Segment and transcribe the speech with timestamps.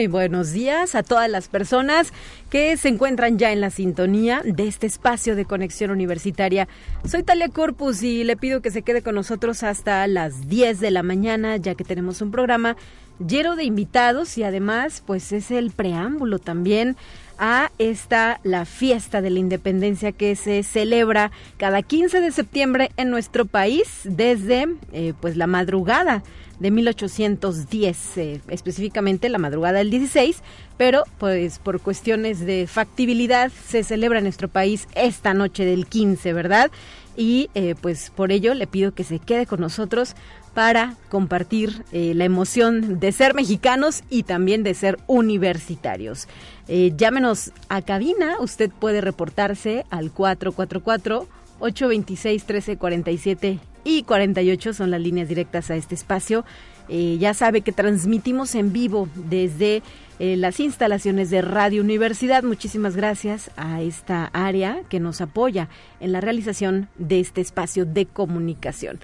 [0.00, 2.14] Muy, buenos días a todas las personas
[2.48, 6.68] que se encuentran ya en la sintonía de este espacio de conexión universitaria.
[7.06, 10.90] Soy Talia Corpus y le pido que se quede con nosotros hasta las 10 de
[10.90, 12.78] la mañana, ya que tenemos un programa
[13.18, 16.96] lleno de invitados y además, pues es el preámbulo también
[17.38, 23.10] a esta la fiesta de la independencia que se celebra cada 15 de septiembre en
[23.10, 26.22] nuestro país desde eh, pues la madrugada
[26.60, 30.42] de 1810, eh, específicamente la madrugada del 16,
[30.76, 36.32] pero pues por cuestiones de factibilidad se celebra en nuestro país esta noche del 15,
[36.32, 36.70] ¿verdad?
[37.16, 40.14] Y eh, pues por ello le pido que se quede con nosotros
[40.54, 46.28] para compartir eh, la emoción de ser mexicanos y también de ser universitarios.
[46.68, 51.26] llámenos a cabina, usted puede reportarse al 444
[51.60, 56.44] 826 1347 y 48 son las líneas directas a este espacio.
[56.88, 59.82] Eh, ya sabe que transmitimos en vivo desde
[60.18, 62.42] eh, las instalaciones de Radio Universidad.
[62.42, 65.68] Muchísimas gracias a esta área que nos apoya
[66.00, 68.98] en la realización de este espacio de comunicación.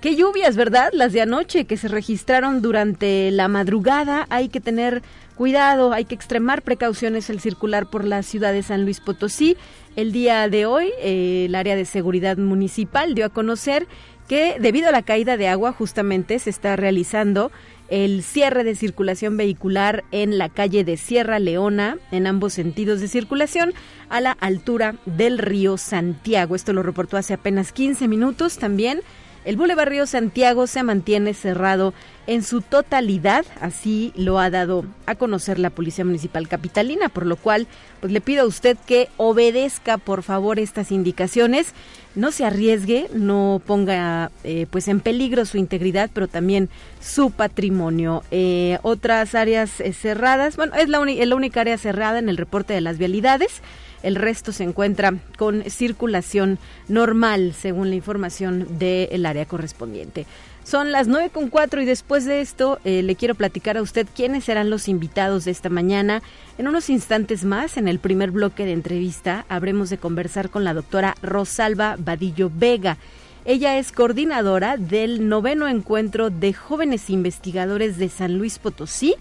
[0.00, 0.90] Qué lluvias, ¿verdad?
[0.92, 4.26] Las de anoche que se registraron durante la madrugada.
[4.30, 5.00] Hay que tener
[5.36, 9.56] cuidado, hay que extremar precauciones al circular por la ciudad de San Luis Potosí.
[9.94, 13.86] El día de hoy, eh, el área de seguridad municipal dio a conocer
[14.26, 17.52] que debido a la caída de agua justamente se está realizando
[17.88, 23.08] el cierre de circulación vehicular en la calle de Sierra Leona en ambos sentidos de
[23.08, 23.74] circulación
[24.08, 26.56] a la altura del río Santiago.
[26.56, 29.02] Esto lo reportó hace apenas 15 minutos también.
[29.44, 31.94] El Boulevard Río Santiago se mantiene cerrado
[32.28, 37.34] en su totalidad, así lo ha dado a conocer la Policía Municipal Capitalina, por lo
[37.34, 37.66] cual
[38.00, 41.72] pues le pido a usted que obedezca por favor estas indicaciones,
[42.14, 46.68] no se arriesgue, no ponga eh, pues en peligro su integridad, pero también
[47.00, 48.22] su patrimonio.
[48.30, 52.36] Eh, otras áreas eh, cerradas, bueno, es la, es la única área cerrada en el
[52.36, 53.60] reporte de las vialidades.
[54.02, 56.58] El resto se encuentra con circulación
[56.88, 60.26] normal, según la información del área correspondiente.
[60.64, 64.06] Son las nueve con cuatro y después de esto eh, le quiero platicar a usted
[64.14, 66.22] quiénes serán los invitados de esta mañana.
[66.56, 70.74] En unos instantes más, en el primer bloque de entrevista, habremos de conversar con la
[70.74, 72.96] doctora Rosalba Vadillo Vega.
[73.44, 79.16] Ella es coordinadora del noveno encuentro de jóvenes investigadores de San Luis Potosí,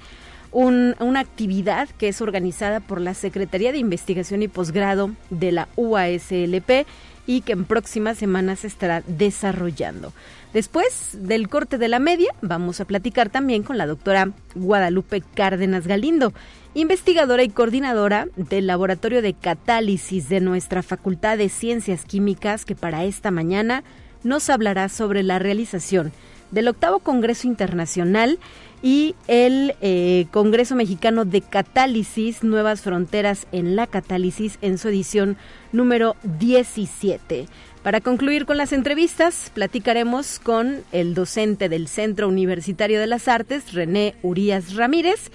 [0.52, 6.86] una actividad que es organizada por la Secretaría de Investigación y Posgrado de la UASLP
[7.28, 10.12] y que en próximas semanas se estará desarrollando.
[10.54, 15.88] Después del corte de la media, vamos a platicar también con la doctora Guadalupe Cárdenas
[15.88, 16.34] Galindo,
[16.74, 23.06] investigadora y coordinadora del Laboratorio de Catálisis de nuestra Facultad de Ciencias Químicas, que para
[23.06, 23.84] esta mañana
[24.24, 26.12] nos hablará sobre la realización
[26.52, 28.38] del octavo Congreso Internacional
[28.82, 35.38] y el eh, Congreso Mexicano de Catálisis, Nuevas Fronteras en la Catálisis, en su edición
[35.72, 37.48] número 17.
[37.84, 43.74] Para concluir con las entrevistas, platicaremos con el docente del Centro Universitario de las Artes,
[43.74, 45.32] René Urías Ramírez,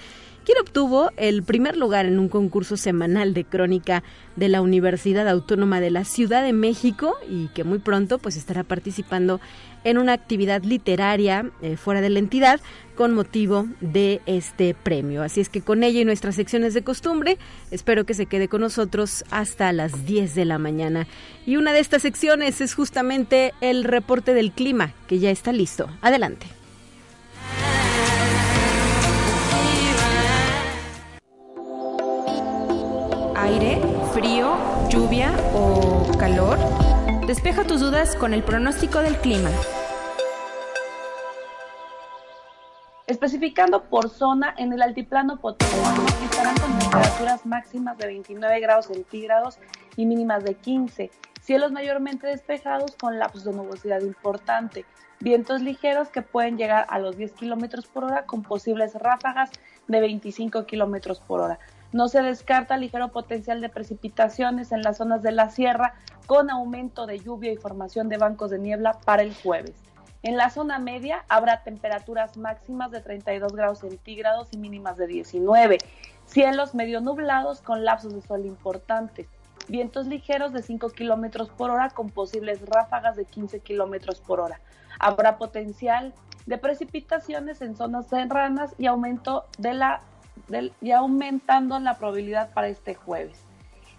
[0.47, 4.01] quien obtuvo el primer lugar en un concurso semanal de crónica
[4.37, 8.63] de la Universidad Autónoma de la Ciudad de México y que muy pronto pues estará
[8.63, 9.41] participando
[9.83, 12.61] en una actividad literaria eh, fuera de la entidad
[12.95, 15.21] con motivo de este premio.
[15.21, 17.37] Así es que con ella y nuestras secciones de costumbre,
[17.69, 21.07] espero que se quede con nosotros hasta las 10 de la mañana.
[21.45, 25.89] Y una de estas secciones es justamente el reporte del clima, que ya está listo.
[25.99, 26.56] Adelante.
[33.37, 33.79] Aire,
[34.13, 34.57] frío,
[34.89, 36.57] lluvia o calor?
[37.27, 39.49] Despeja tus dudas con el pronóstico del clima.
[43.05, 49.59] Especificando por zona, en el altiplano potosino estarán con temperaturas máximas de 29 grados centígrados
[49.95, 51.11] y mínimas de 15.
[51.41, 54.85] Cielos mayormente despejados con lapsos de nubosidad importante.
[55.19, 59.51] Vientos ligeros que pueden llegar a los 10 kilómetros por hora con posibles ráfagas
[59.87, 61.59] de 25 kilómetros por hora.
[61.93, 65.93] No se descarta ligero potencial de precipitaciones en las zonas de la sierra
[66.25, 69.73] con aumento de lluvia y formación de bancos de niebla para el jueves.
[70.23, 75.77] En la zona media habrá temperaturas máximas de 32 grados centígrados y mínimas de 19.
[76.25, 79.27] Cielos medio nublados con lapsos de sol importantes.
[79.69, 84.59] Vientos ligeros de 5 kilómetros por hora con posibles ráfagas de 15 kilómetros por hora.
[84.99, 86.13] Habrá potencial
[86.45, 90.01] de precipitaciones en zonas serranas y aumento de la
[90.81, 93.39] y aumentando la probabilidad para este jueves.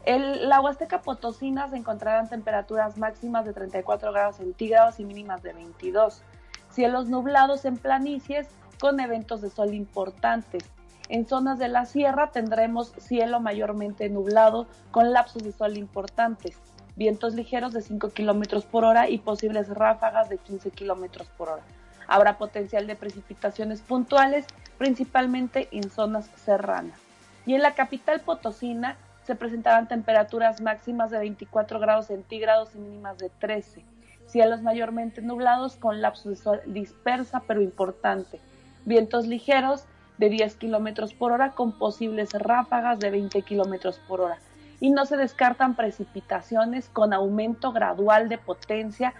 [0.05, 5.53] El, la Huasteca Potosina se encontrarán temperaturas máximas de 34 grados centígrados y mínimas de
[5.53, 6.23] 22.
[6.71, 8.49] Cielos nublados en planicies
[8.81, 10.65] con eventos de sol importantes.
[11.09, 16.59] En zonas de la sierra tendremos cielo mayormente nublado con lapsos de sol importantes,
[16.97, 21.63] vientos ligeros de 5 kilómetros por hora y posibles ráfagas de 15 kilómetros por hora.
[22.09, 24.47] Habrá potencial de precipitaciones puntuales,
[24.79, 26.99] principalmente en zonas serranas.
[27.47, 33.19] Y en la capital potosina se presentarán temperaturas máximas de 24 grados centígrados y mínimas
[33.19, 33.85] de 13.
[34.27, 38.41] Cielos mayormente nublados con lapsos de sol dispersa pero importante.
[38.87, 39.85] Vientos ligeros
[40.17, 44.39] de 10 kilómetros por hora con posibles ráfagas de 20 kilómetros por hora.
[44.81, 49.13] Y no se descartan precipitaciones con aumento gradual de potencia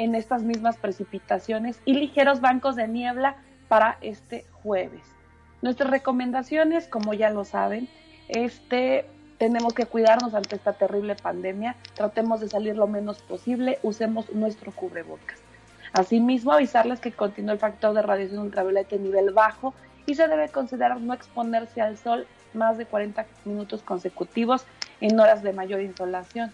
[0.00, 3.36] en estas mismas precipitaciones y ligeros bancos de niebla
[3.68, 5.02] para este jueves.
[5.60, 7.86] Nuestras recomendaciones, como ya lo saben,
[8.28, 9.04] este,
[9.36, 14.72] tenemos que cuidarnos ante esta terrible pandemia, tratemos de salir lo menos posible, usemos nuestro
[14.72, 15.38] cubrebocas.
[15.92, 19.74] Asimismo, avisarles que continúa el factor de radiación ultravioleta en nivel bajo
[20.06, 24.64] y se debe considerar no exponerse al sol más de 40 minutos consecutivos
[25.02, 26.52] en horas de mayor insolación.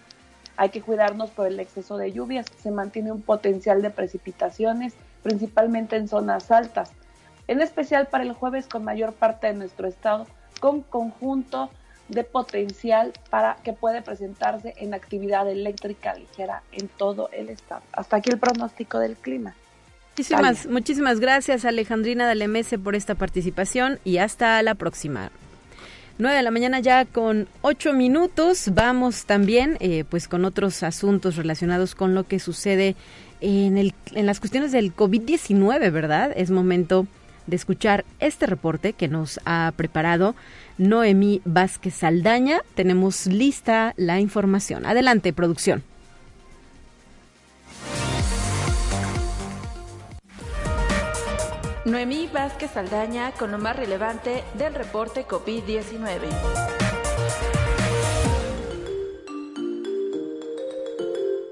[0.56, 2.46] Hay que cuidarnos por el exceso de lluvias.
[2.62, 6.90] Se mantiene un potencial de precipitaciones, principalmente en zonas altas,
[7.48, 10.26] en especial para el jueves con mayor parte de nuestro estado,
[10.60, 11.70] con conjunto
[12.08, 17.82] de potencial para que puede presentarse en actividad eléctrica ligera en todo el estado.
[17.92, 19.54] Hasta aquí el pronóstico del clima.
[20.12, 25.30] Muchísimas, muchísimas gracias Alejandrina Dalemese por esta participación y hasta la próxima.
[26.18, 28.70] 9 de la mañana ya con 8 minutos.
[28.72, 32.96] Vamos también eh, pues con otros asuntos relacionados con lo que sucede
[33.40, 36.32] en, el, en las cuestiones del COVID-19, ¿verdad?
[36.34, 37.06] Es momento
[37.46, 40.34] de escuchar este reporte que nos ha preparado
[40.78, 42.60] Noemí Vázquez Saldaña.
[42.74, 44.86] Tenemos lista la información.
[44.86, 45.82] Adelante, producción.
[51.86, 56.18] Noemí Vázquez Saldaña con lo más relevante del reporte COVID-19.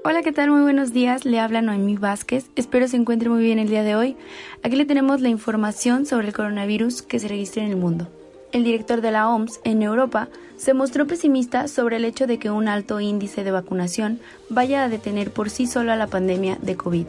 [0.03, 0.51] Hola, ¿qué tal?
[0.51, 1.23] Muy buenos días.
[1.23, 2.49] Le habla Noemí Vázquez.
[2.57, 4.17] Espero se encuentre muy bien el día de hoy.
[4.61, 8.09] Aquí le tenemos la información sobre el coronavirus que se registra en el mundo.
[8.51, 10.27] El director de la OMS en Europa
[10.57, 14.89] se mostró pesimista sobre el hecho de que un alto índice de vacunación vaya a
[14.89, 17.05] detener por sí sola la pandemia de COVID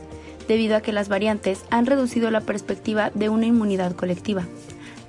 [0.48, 4.44] debido a que las variantes han reducido la perspectiva de una inmunidad colectiva.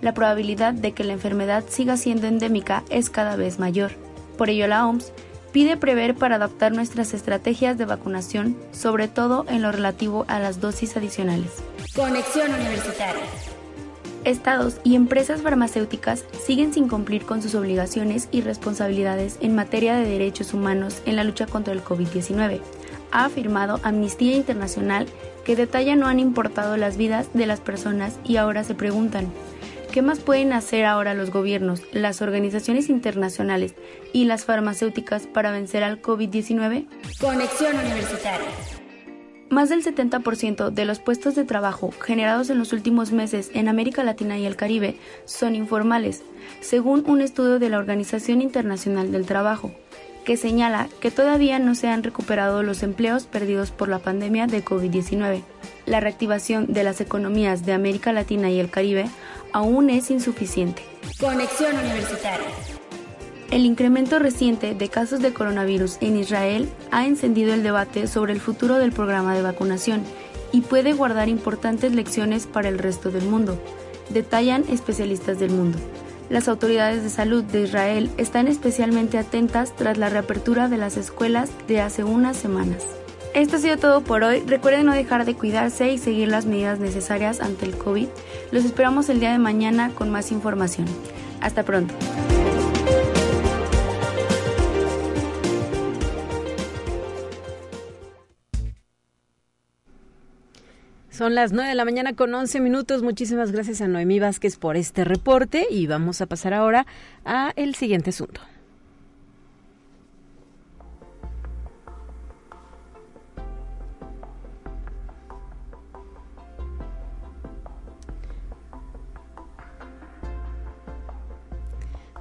[0.02, 3.92] La probabilidad de que la enfermedad siga siendo endémica es cada vez mayor.
[4.38, 5.12] Por ello, la OMS
[5.52, 10.62] pide prever para adaptar nuestras estrategias de vacunación, sobre todo en lo relativo a las
[10.62, 11.52] dosis adicionales.
[11.96, 13.24] Conexión Universitaria.
[14.24, 20.06] Estados y empresas farmacéuticas siguen sin cumplir con sus obligaciones y responsabilidades en materia de
[20.06, 22.60] derechos humanos en la lucha contra el COVID-19
[23.12, 25.08] ha afirmado Amnistía Internacional
[25.46, 29.32] que detalla no han importado las vidas de las personas y ahora se preguntan,
[29.94, 33.74] ¿qué más pueden hacer ahora los gobiernos, las organizaciones internacionales
[34.12, 36.88] y las farmacéuticas para vencer al COVID-19?
[37.20, 38.50] Conexión Universitaria.
[39.50, 44.04] Más del 70% de los puestos de trabajo generados en los últimos meses en América
[44.04, 46.24] Latina y el Caribe son informales,
[46.60, 49.72] según un estudio de la Organización Internacional del Trabajo
[50.28, 54.62] que señala que todavía no se han recuperado los empleos perdidos por la pandemia de
[54.62, 55.42] COVID-19.
[55.86, 59.06] La reactivación de las economías de América Latina y el Caribe
[59.54, 60.82] aún es insuficiente.
[61.18, 62.46] Conexión Universitaria.
[63.52, 68.42] El incremento reciente de casos de coronavirus en Israel ha encendido el debate sobre el
[68.42, 70.04] futuro del programa de vacunación
[70.52, 73.58] y puede guardar importantes lecciones para el resto del mundo,
[74.10, 75.78] detallan especialistas del mundo.
[76.30, 81.50] Las autoridades de salud de Israel están especialmente atentas tras la reapertura de las escuelas
[81.68, 82.84] de hace unas semanas.
[83.34, 84.42] Esto ha sido todo por hoy.
[84.46, 88.08] Recuerden no dejar de cuidarse y seguir las medidas necesarias ante el COVID.
[88.52, 90.88] Los esperamos el día de mañana con más información.
[91.40, 91.94] Hasta pronto.
[101.18, 103.02] Son las 9 de la mañana con 11 minutos.
[103.02, 106.86] Muchísimas gracias a Noemí Vázquez por este reporte y vamos a pasar ahora
[107.26, 108.40] a el siguiente asunto.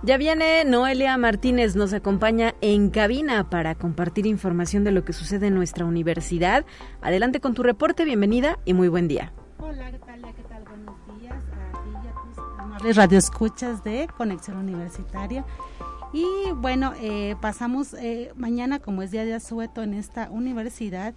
[0.07, 5.49] Ya viene Noelia Martínez, nos acompaña en cabina para compartir información de lo que sucede
[5.49, 6.65] en nuestra universidad.
[7.03, 9.33] Adelante con tu reporte, bienvenida y muy buen día.
[9.59, 10.23] Hola, ¿qué tal?
[10.23, 10.63] ¿Qué tal?
[10.63, 15.45] Buenos días a ti y a tus amables radioescuchas de Conexión Universitaria.
[16.13, 21.15] Y bueno, eh, pasamos eh, mañana, como es Día de Asueto en esta universidad,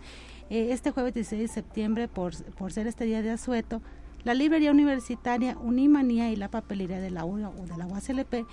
[0.50, 3.84] eh, este jueves 16 de septiembre, por, por ser este Día de Asueto,
[4.24, 8.48] la librería universitaria Unimanía y la papelería de la o de la UASLP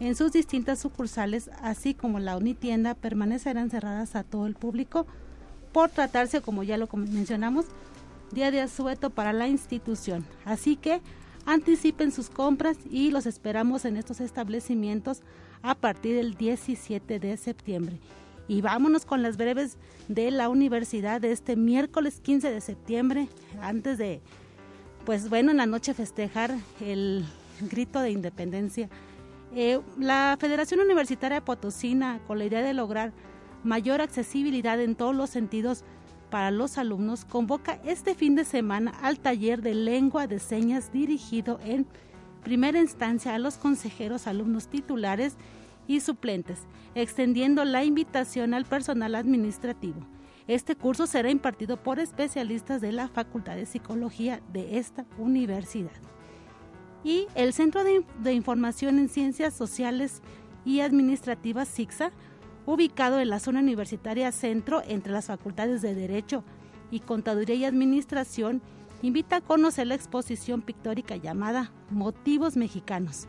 [0.00, 5.06] en sus distintas sucursales, así como la Unitienda, permanecerán cerradas a todo el público
[5.72, 7.66] por tratarse, como ya lo mencionamos,
[8.32, 10.24] día de asueto para la institución.
[10.44, 11.00] Así que
[11.46, 15.22] anticipen sus compras y los esperamos en estos establecimientos
[15.62, 17.98] a partir del 17 de septiembre.
[18.46, 23.28] Y vámonos con las breves de la universidad de este miércoles 15 de septiembre,
[23.60, 24.20] antes de,
[25.06, 27.24] pues bueno, en la noche festejar el
[27.70, 28.90] grito de independencia
[29.54, 33.12] eh, la Federación Universitaria Potosina, con la idea de lograr
[33.62, 35.84] mayor accesibilidad en todos los sentidos
[36.30, 41.60] para los alumnos, convoca este fin de semana al taller de lengua de señas dirigido
[41.64, 41.86] en
[42.42, 45.36] primera instancia a los consejeros, alumnos titulares
[45.86, 46.60] y suplentes,
[46.94, 50.00] extendiendo la invitación al personal administrativo.
[50.48, 55.92] Este curso será impartido por especialistas de la Facultad de Psicología de esta universidad
[57.04, 60.22] y el Centro de, Información en Ciencias Sociales
[60.64, 62.10] y Administrativas SICSA,
[62.66, 66.42] ubicado en la zona universitaria centro entre las facultades de Derecho
[66.90, 68.62] y Contaduría y Administración,
[69.02, 73.28] invita a conocer la exposición pictórica llamada Motivos Mexicanos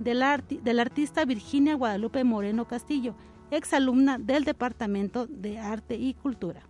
[0.00, 0.24] del,
[0.62, 3.14] del artista Virginia Guadalupe Moreno Castillo,
[3.52, 6.62] exalumna del Departamento de Arte y Cultura.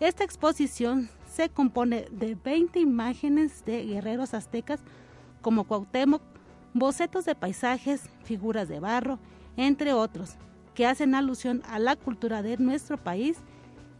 [0.00, 4.80] Esta exposición se compone de 20 imágenes de guerreros aztecas
[5.46, 6.22] como Cuauhtémoc,
[6.74, 9.20] bocetos de paisajes, figuras de barro,
[9.56, 10.34] entre otros,
[10.74, 13.36] que hacen alusión a la cultura de nuestro país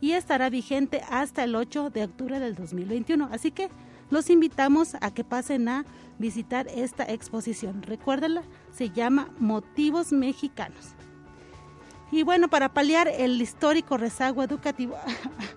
[0.00, 3.28] y estará vigente hasta el 8 de octubre del 2021.
[3.30, 3.70] Así que
[4.10, 5.84] los invitamos a que pasen a
[6.18, 7.80] visitar esta exposición.
[7.84, 10.96] Recuérdenla, se llama Motivos Mexicanos.
[12.10, 14.96] Y bueno, para paliar el histórico rezago educativo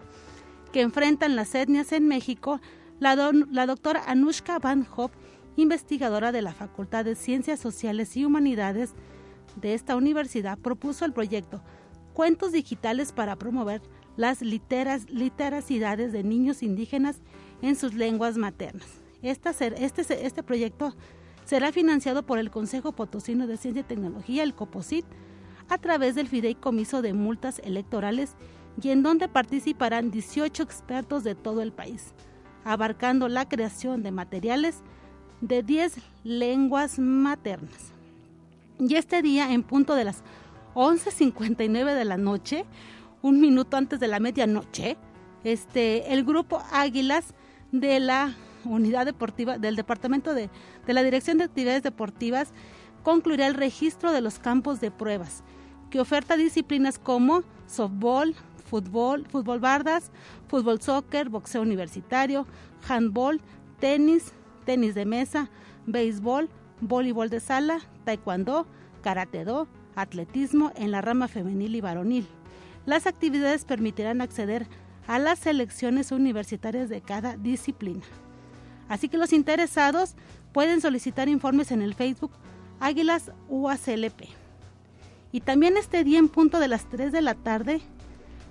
[0.72, 2.62] que enfrentan las etnias en México,
[3.00, 3.16] la,
[3.66, 5.10] doctora Anushka Van Hop
[5.60, 8.94] investigadora de la Facultad de Ciencias Sociales y Humanidades
[9.56, 11.62] de esta universidad, propuso el proyecto
[12.14, 13.82] Cuentos Digitales para promover
[14.18, 17.22] las literas, literacidades de niños indígenas
[17.62, 18.88] en sus lenguas maternas.
[19.22, 20.94] este, este proyecto
[21.46, 25.06] será financiado por el Consejo Potosino de Ciencia y Tecnología, el COPOSIT,
[25.70, 28.36] a través del Fideicomiso de Multas Electorales
[28.82, 32.14] y en donde participarán 18 expertos de todo el país,
[32.66, 34.84] abarcando la creación de materiales
[35.42, 37.94] de 10 lenguas maternas.
[38.80, 40.24] Y este día, en punto de las
[40.74, 42.66] 11.59 de la noche,
[43.22, 44.98] un minuto antes de la medianoche,
[45.44, 47.34] este, el grupo Águilas
[47.72, 50.50] de la unidad deportiva del departamento de,
[50.86, 52.54] de la Dirección de Actividades Deportivas
[53.04, 55.44] concluirá el registro de los campos de pruebas,
[55.90, 58.36] que oferta disciplinas como softball,
[58.70, 60.12] fútbol, fútbol bardas,
[60.48, 62.46] fútbol soccer, boxeo universitario,
[62.88, 63.42] handball,
[63.80, 64.34] tenis,
[64.70, 65.50] tenis de mesa,
[65.88, 66.48] béisbol,
[66.80, 68.68] voleibol de sala, taekwondo,
[69.02, 72.28] karate do, atletismo en la rama femenil y varonil.
[72.86, 74.68] Las actividades permitirán acceder
[75.08, 78.04] a las selecciones universitarias de cada disciplina.
[78.90, 80.14] Así que los interesados
[80.54, 82.34] pueden solicitar informes en el Facebook
[82.80, 84.22] Águilas UACLP.
[85.32, 87.82] Y también este día en punto de las 3 de la tarde,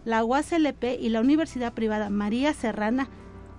[0.04, 3.08] la UACLP y la Universidad Privada María Serrana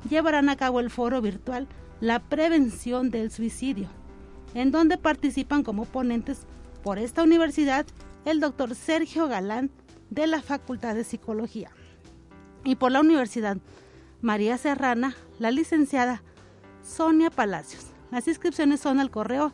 [0.10, 1.70] llevarán a cabo el foro virtual
[2.02, 3.90] la prevención del suicidio,
[4.54, 6.46] en donde participan como ponentes
[6.84, 7.86] por esta universidad
[8.26, 9.70] el doctor Sergio Galán
[10.10, 11.72] de la Facultad de Psicología
[12.64, 13.58] y por la Universidad
[14.22, 16.24] María Serrana la licenciada
[16.84, 17.88] Sonia Palacios.
[18.12, 19.54] Las inscripciones son al correo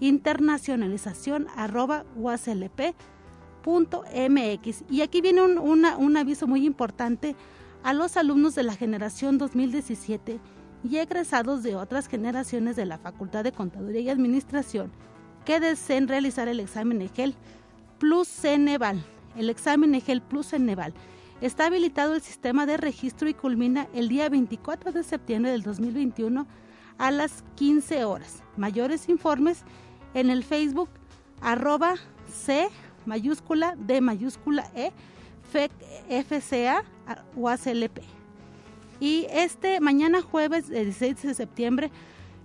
[0.00, 1.46] internacionalización
[4.90, 7.34] y aquí viene un, un aviso muy importante
[7.82, 10.38] a los alumnos de la generación 2017
[10.90, 14.90] y egresados de otras generaciones de la Facultad de Contaduría y Administración
[15.44, 17.34] que deseen realizar el examen EGEL
[17.98, 19.02] Plus Ceneval.
[19.36, 20.92] El examen EGEL Plus Ceneval
[21.40, 26.46] está habilitado el sistema de registro y culmina el día 24 de septiembre del 2021
[26.98, 28.42] a las 15 horas.
[28.56, 29.62] Mayores informes
[30.14, 30.88] en el Facebook
[31.40, 31.94] arroba
[32.32, 32.68] C
[33.04, 34.92] mayúscula D mayúscula E
[36.08, 36.82] FCA
[37.36, 38.15] UACLP.
[39.00, 41.90] Y este mañana jueves, el 16 de septiembre,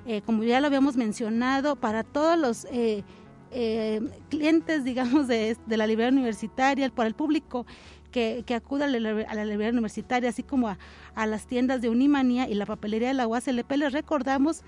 [0.05, 3.03] eh, como ya lo habíamos mencionado, para todos los eh,
[3.51, 7.65] eh, clientes, digamos, de, la librería universitaria, para el público
[8.11, 12.55] que, que acuda a la, librería universitaria, así como a, las tiendas de Unimanía y
[12.55, 14.63] la papelería de la UASLP, les recordamos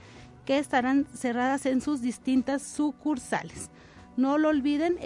[0.46, 3.70] que estarán cerradas en sus distintas sucursales.
[4.16, 4.98] No lo olviden,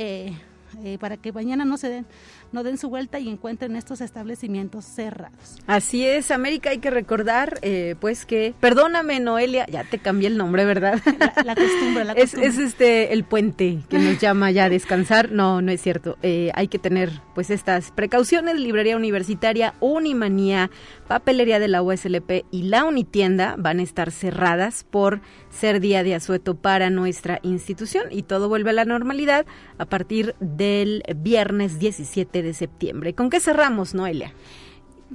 [0.99, 2.05] para que mañana no se den
[2.51, 5.57] no den su vuelta y encuentren estos establecimientos cerrados.
[5.67, 10.37] Así es, América, hay que recordar, eh, pues que, perdóname, Noelia, ya te cambié el
[10.37, 11.01] nombre, ¿verdad?
[11.45, 12.47] La, costumbre, la costumbre.
[12.47, 15.31] Es, este el puente que nos llama ya a descansar.
[15.31, 16.17] No, no es cierto.
[16.21, 18.59] Eh, hay que tener, pues, estas precauciones.
[18.59, 20.69] Librería Universitaria, Unimanía,
[21.07, 26.15] Papelería de la USLP y la Unitienda van a estar cerradas por ser día de
[26.15, 29.45] asueto para nuestra institución y todo vuelve a la normalidad
[29.77, 33.13] a partir del viernes 17 de septiembre.
[33.13, 34.33] ¿Con qué cerramos, Noelia?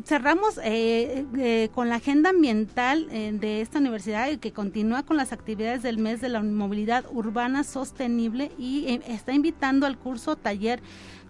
[0.05, 5.33] cerramos eh, eh, con la agenda ambiental eh, de esta universidad que continúa con las
[5.33, 10.81] actividades del mes de la movilidad urbana sostenible y está invitando al curso taller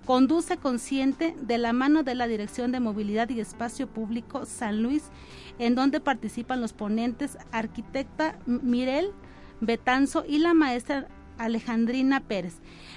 [0.04, 5.04] Conduce Consciente de la mano de la Dirección de Movilidad y Espacio Público San Luis,
[5.61, 9.12] en donde participan los ponentes arquitecta Mirel
[9.61, 11.06] Betanzo y la maestra
[11.38, 12.54] Alejandrina Pérez.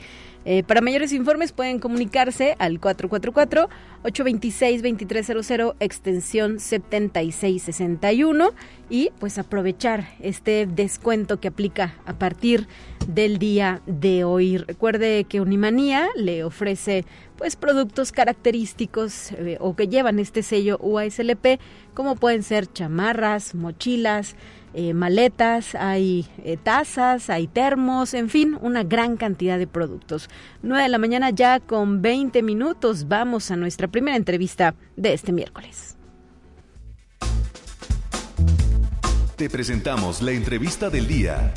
[0.48, 8.50] Eh, para mayores informes pueden comunicarse al 444-826-2300, extensión 7661
[8.88, 12.68] y pues aprovechar este descuento que aplica a partir
[13.09, 14.59] del día de hoy.
[14.59, 17.04] Recuerde que Unimanía le ofrece
[17.37, 21.59] pues productos característicos eh, o que llevan este sello UASLP
[21.92, 24.37] como pueden ser chamarras, mochilas,
[24.78, 30.28] eh, maletas, hay eh, tazas, hay termos, en fin, una gran cantidad de productos.
[30.62, 35.32] 9 de la mañana ya con 20 minutos vamos a nuestra primera entrevista de este
[35.32, 35.96] miércoles.
[39.36, 41.54] Te presentamos la entrevista del día.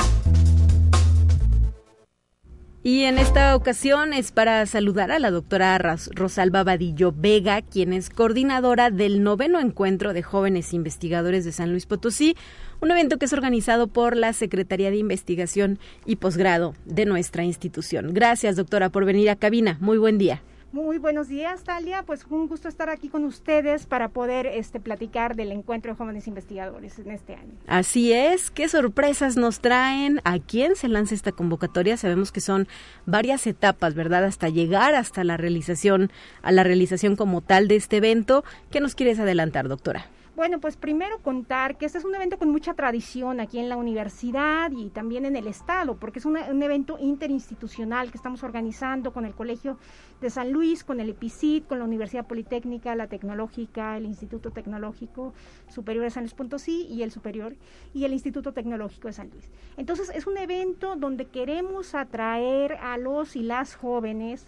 [2.82, 8.10] Y en esta ocasión es para saludar a la doctora Rosalba Vadillo Vega, quien es
[8.10, 12.38] coordinadora del noveno encuentro de jóvenes investigadores de San Luis Potosí,
[12.80, 18.14] un evento que es organizado por la Secretaría de Investigación y Posgrado de nuestra institución.
[18.14, 19.78] Gracias, doctora, por venir a cabina.
[19.82, 20.42] Muy buen día.
[20.72, 22.04] Muy buenos días, Talia.
[22.04, 26.28] Pues un gusto estar aquí con ustedes para poder este, platicar del encuentro de jóvenes
[26.28, 27.54] investigadores en este año.
[27.66, 28.52] Así es.
[28.52, 30.22] ¿Qué sorpresas nos traen?
[30.26, 31.98] ¿A quién se lanza esta convocatoria?
[31.98, 32.68] Sabemos que son
[33.08, 34.26] varias etapas, ¿verdad?
[34.26, 36.12] Hasta llegar hasta la realización,
[36.44, 38.44] a la realización como tal de este evento.
[38.70, 40.06] ¿Qué nos quieres adelantar, doctora?
[40.40, 43.76] Bueno, pues primero contar que este es un evento con mucha tradición aquí en la
[43.76, 49.26] universidad y también en el Estado, porque es un evento interinstitucional que estamos organizando con
[49.26, 49.78] el Colegio
[50.22, 55.34] de San Luis, con el EPICIT, con la Universidad Politécnica, la Tecnológica, el Instituto Tecnológico
[55.68, 57.58] Superior de San Luis Potosí y el Superior
[57.94, 59.50] y el Instituto Tecnológico de San Luis.
[59.76, 64.48] Entonces es un evento donde queremos atraer a los y las jóvenes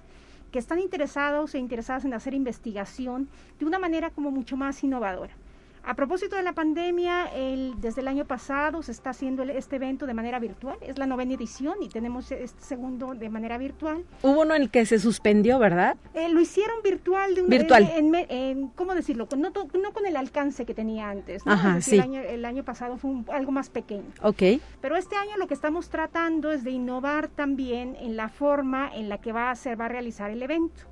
[0.53, 3.27] que están interesados e interesadas en hacer investigación
[3.59, 5.35] de una manera como mucho más innovadora
[5.83, 10.05] A propósito de la pandemia, el, desde el año pasado se está haciendo este evento
[10.05, 10.77] de manera virtual.
[10.81, 14.03] Es la novena edición y tenemos este segundo de manera virtual.
[14.21, 15.97] Hubo uno en el que se suspendió, ¿verdad?
[16.13, 17.33] Eh, lo hicieron virtual.
[17.35, 17.89] De un, virtual.
[17.95, 19.27] En, ¿Cómo decirlo?
[19.35, 21.41] No, no, con el alcance que tenía antes.
[21.45, 21.95] Ajá, sí.
[21.95, 24.11] el, año, el año pasado fue algo más pequeño.
[24.21, 24.43] Ok.
[24.81, 29.09] Pero este año lo que estamos tratando es de innovar también en la forma en
[29.09, 30.90] la que va a, ser, va a realizar el evento.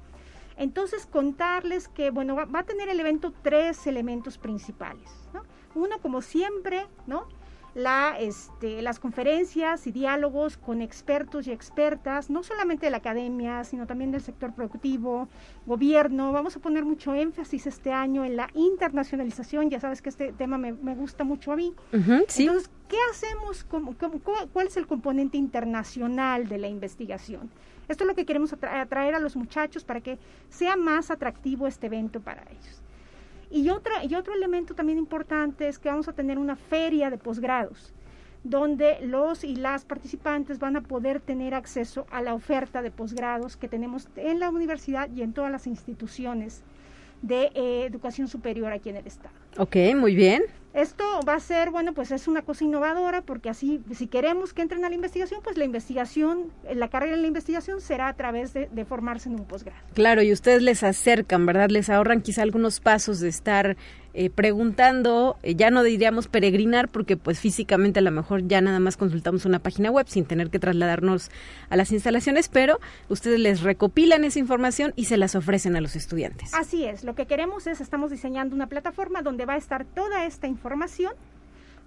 [0.60, 5.43] Entonces, contarles que, bueno, va, a tener el evento tres elementos principales, ¿no?
[5.74, 7.30] Uno, como siempre, ¿no?
[7.75, 13.63] La, este, las conferencias y diálogos con expertos y expertas, no solamente de la academia,
[13.63, 15.27] sino también del sector productivo,
[15.65, 16.32] gobierno.
[16.32, 19.69] Vamos a poner mucho énfasis este año en la internacionalización.
[19.69, 21.73] Ya sabes que este tema me, gusta mucho a mí.
[22.27, 22.43] ¿sí?
[22.43, 23.65] Entonces, ¿qué hacemos?
[24.51, 27.49] ¿Cuál es el componente internacional de la investigación?
[27.88, 31.88] Esto es lo que queremos atraer a los muchachos para que sea más atractivo este
[31.88, 32.84] evento para ellos.
[33.51, 37.17] Y, otra, y otro elemento también importante es que vamos a tener una feria de
[37.17, 37.93] posgrados
[38.43, 43.57] donde los y las participantes van a poder tener acceso a la oferta de posgrados
[43.57, 46.63] que tenemos en la universidad y en todas las instituciones
[47.21, 49.35] de eh, educación superior aquí en el estado.
[49.57, 50.43] Ok, muy bien.
[50.73, 54.62] Esto va a ser, bueno, pues es una cosa innovadora porque así, si queremos que
[54.62, 58.53] entren a la investigación, pues la investigación, la carrera en la investigación será a través
[58.53, 59.79] de, formarse en un posgrado.
[59.93, 61.69] Claro, y ustedes les acercan, ¿verdad?
[61.69, 63.77] Les ahorran quizá algunos pasos de estar
[64.21, 68.82] eh, preguntando, eh, ya no diríamos peregrinar porque pues físicamente a lo mejor ya nada
[68.82, 71.32] más consultamos una página web sin tener que trasladarnos
[71.69, 75.95] a las instalaciones, pero ustedes les recopilan esa información y se las ofrecen a los
[75.95, 76.53] estudiantes.
[76.53, 80.25] Así es, lo que queremos es, estamos diseñando una plataforma donde va a estar toda
[80.25, 81.13] esta información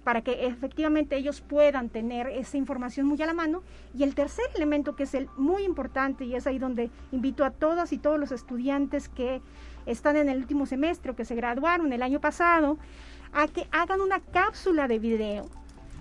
[0.03, 3.61] para que efectivamente ellos puedan tener esa información muy a la mano.
[3.95, 7.51] Y el tercer elemento que es el muy importante y es ahí donde invito a
[7.51, 9.39] todas y todos los estudiantes que
[9.85, 12.77] están en el último semestre o que se graduaron el año pasado,
[13.33, 15.49] a que hagan una cápsula de video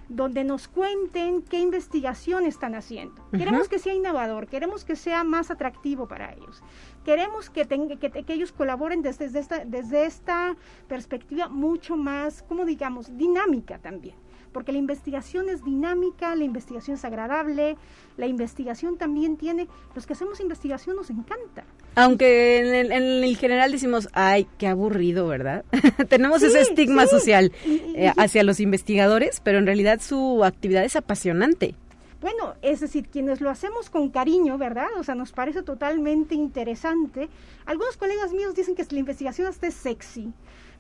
[0.09, 3.14] donde nos cuenten qué investigación están haciendo.
[3.31, 6.62] Queremos que sea innovador, queremos que sea más atractivo para ellos.
[7.05, 13.79] Queremos que, que, ellos colaboren desde, esta, desde esta perspectiva mucho más, como digamos, dinámica
[13.79, 14.16] también
[14.53, 17.77] porque la investigación es dinámica, la investigación es agradable,
[18.17, 21.65] la investigación también tiene, los que hacemos investigación nos encanta.
[21.95, 25.65] Aunque en el, general decimos, ay, qué aburrido, ¿verdad?
[26.09, 31.75] Tenemos ese estigma social eh, hacia los investigadores, pero en realidad su actividad es apasionante.
[32.23, 34.87] Bueno, es decir, quienes lo hacemos con cariño, ¿verdad?
[34.97, 37.29] O sea, nos parece totalmente interesante.
[37.67, 40.33] Algunos colegas míos dicen que la investigación hasta es sexy.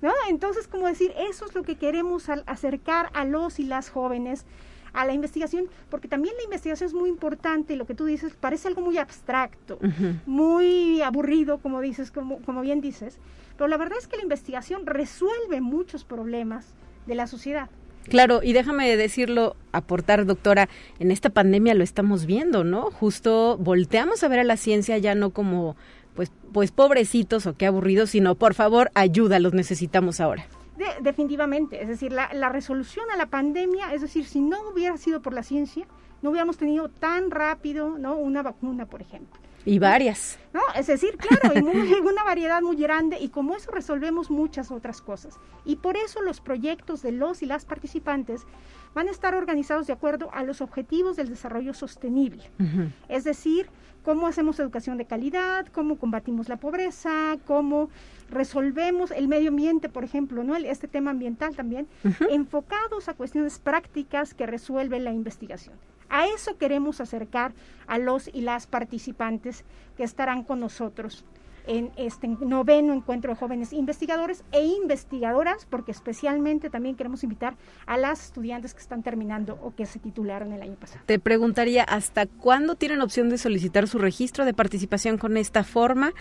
[0.02, 0.12] ¿No?
[0.28, 4.44] Entonces, como decir, eso es lo que queremos acercar a los y las jóvenes
[4.92, 8.68] a la investigación, porque también la investigación es muy importante, lo que tú dices parece
[8.68, 9.78] algo muy abstracto,
[10.26, 13.18] muy aburrido, como dices, como, como bien dices,
[13.56, 16.74] pero la verdad es que la investigación resuelve muchos problemas
[17.06, 17.70] de la sociedad.
[18.08, 22.90] Claro, y déjame decirlo, aportar, doctora, en esta pandemia lo estamos viendo, ¿no?
[22.90, 25.76] Justo volteamos a ver a la ciencia ya no como
[26.14, 30.46] pues, pues pobrecitos o qué aburridos, sino por favor ayuda, los necesitamos ahora.
[31.00, 35.22] definitivamente, es decir, la, la resolución a la pandemia, es decir, si no hubiera sido
[35.22, 35.86] por la ciencia,
[36.22, 38.16] no hubiéramos tenido tan rápido ¿no?
[38.16, 39.40] una vacuna, por ejemplo.
[39.64, 40.38] Y varias.
[40.52, 40.60] ¿No?
[40.74, 41.62] Es decir, claro, y
[42.00, 45.38] una variedad muy grande y como eso resolvemos muchas otras cosas.
[45.64, 48.44] Y por eso los proyectos de los y las participantes
[48.94, 52.50] van a estar organizados de acuerdo a los objetivos del desarrollo sostenible.
[53.08, 53.68] Es decir,
[54.04, 57.88] cómo hacemos educación de calidad, cómo combatimos la pobreza, cómo
[58.30, 60.56] resolvemos el medio ambiente, por ejemplo, ¿no?
[60.56, 61.86] este tema ambiental también,
[62.30, 65.76] enfocados a cuestiones prácticas que resuelven la investigación.
[66.08, 67.52] A eso queremos acercar
[67.86, 69.64] a los y las participantes
[69.96, 71.24] que estarán con nosotros
[71.66, 77.96] en este noveno encuentro de jóvenes investigadores e investigadoras, porque especialmente también queremos invitar a
[77.96, 81.02] las estudiantes que están terminando o que se titularon el año pasado.
[81.06, 86.12] Te preguntaría, ¿hasta cuándo tienen opción de solicitar su registro de participación con esta forma?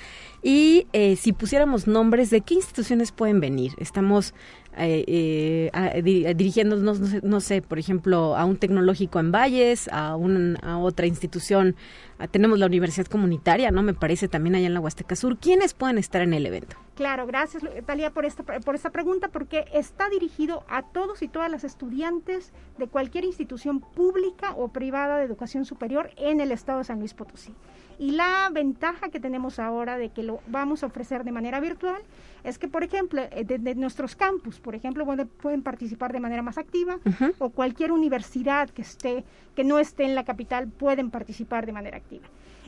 [0.42, 3.74] Y eh, si pusiéramos nombres, ¿de qué instituciones pueden venir?
[3.78, 4.34] Estamos
[4.78, 11.06] eh, eh, dirigiéndonos, no sé, por ejemplo, a un tecnológico en Valles, a, a otra
[11.06, 11.76] institución
[12.22, 13.82] Ah, tenemos la universidad comunitaria, ¿no?
[13.82, 15.38] Me parece también allá en la Huasteca Sur.
[15.38, 16.78] ¿Quiénes pueden estar en el evento?
[16.94, 21.50] Claro, gracias Talia por esta, por esta pregunta, porque está dirigido a todos y todas
[21.50, 26.84] las estudiantes de cualquier institución pública o privada de educación superior en el estado de
[26.84, 27.56] San Luis Potosí.
[28.02, 32.02] Y la ventaja que tenemos ahora de que lo vamos a ofrecer de manera virtual
[32.44, 35.06] es que, por ejemplo, eh, de, nuestros campus, por ejemplo,
[35.40, 36.98] pueden participar de manera más activa
[37.38, 39.24] o cualquier universidad que esté
[39.56, 42.26] que no esté en la capital pueden participar de manera activa.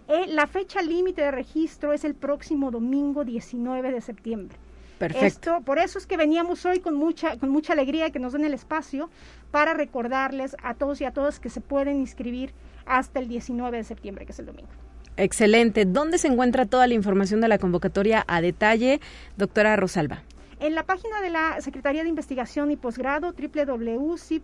[0.08, 4.56] Eh, la fecha límite de registro es el próximo domingo 19 de septiembre.
[5.00, 5.26] Perfecto.
[5.26, 8.46] Esto, por eso es que veníamos hoy con mucha, con mucha alegría que nos den
[8.46, 9.10] el espacio
[9.50, 12.54] para recordarles a todos y a todas que se pueden inscribir
[12.86, 14.70] hasta el 19 de septiembre, que es el domingo.
[15.18, 15.86] Excelente.
[15.86, 19.00] ¿Dónde se encuentra toda la información de la convocatoria a detalle,
[19.38, 20.24] doctora Rosalba?
[20.60, 24.38] En la página de la Secretaría de Investigación y Posgrado, www.uslp.mx,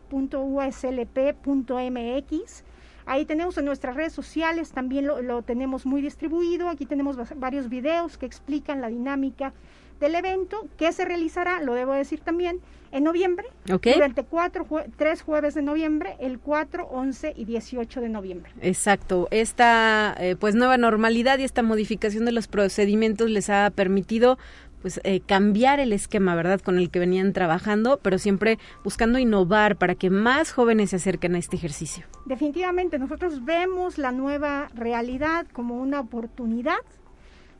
[3.06, 8.18] ahí tenemos en nuestras redes sociales, también lo, tenemos muy distribuido, aquí tenemos varios videos
[8.18, 9.54] que explican la dinámica
[10.02, 12.60] del evento que se realizará, lo debo decir también,
[12.92, 13.94] en noviembre, okay.
[13.94, 18.52] durante cuatro, jue tres jueves de noviembre, el 4, 11 y 18 de noviembre.
[18.62, 19.28] Exacto.
[19.32, 24.38] Esta eh, pues nueva normalidad y esta modificación de los procedimientos les ha permitido
[24.82, 29.76] pues eh, cambiar el esquema, ¿verdad?, con el que venían trabajando, pero siempre buscando innovar
[29.76, 32.06] para que más jóvenes se acerquen a este ejercicio.
[32.26, 36.80] Definitivamente, nosotros vemos la nueva realidad como una oportunidad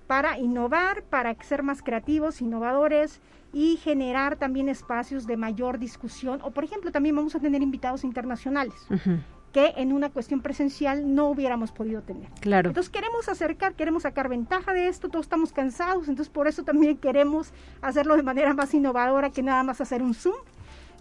[0.08, 3.20] para innovar, para ser más creativos, innovadores
[3.54, 6.40] y generar también espacios de mayor discusión.
[6.44, 8.76] O, por ejemplo, también vamos a tener invitados internacionales.
[8.90, 9.20] Uh -huh
[9.52, 12.30] que en una cuestión presencial no hubiéramos podido tener.
[12.42, 12.70] Claro.
[12.70, 16.98] Entonces queremos acercar, queremos sacar ventaja de esto, todos estamos cansados, entonces por eso también
[16.98, 20.36] queremos hacerlo de manera más innovadora que nada más hacer un Zoom.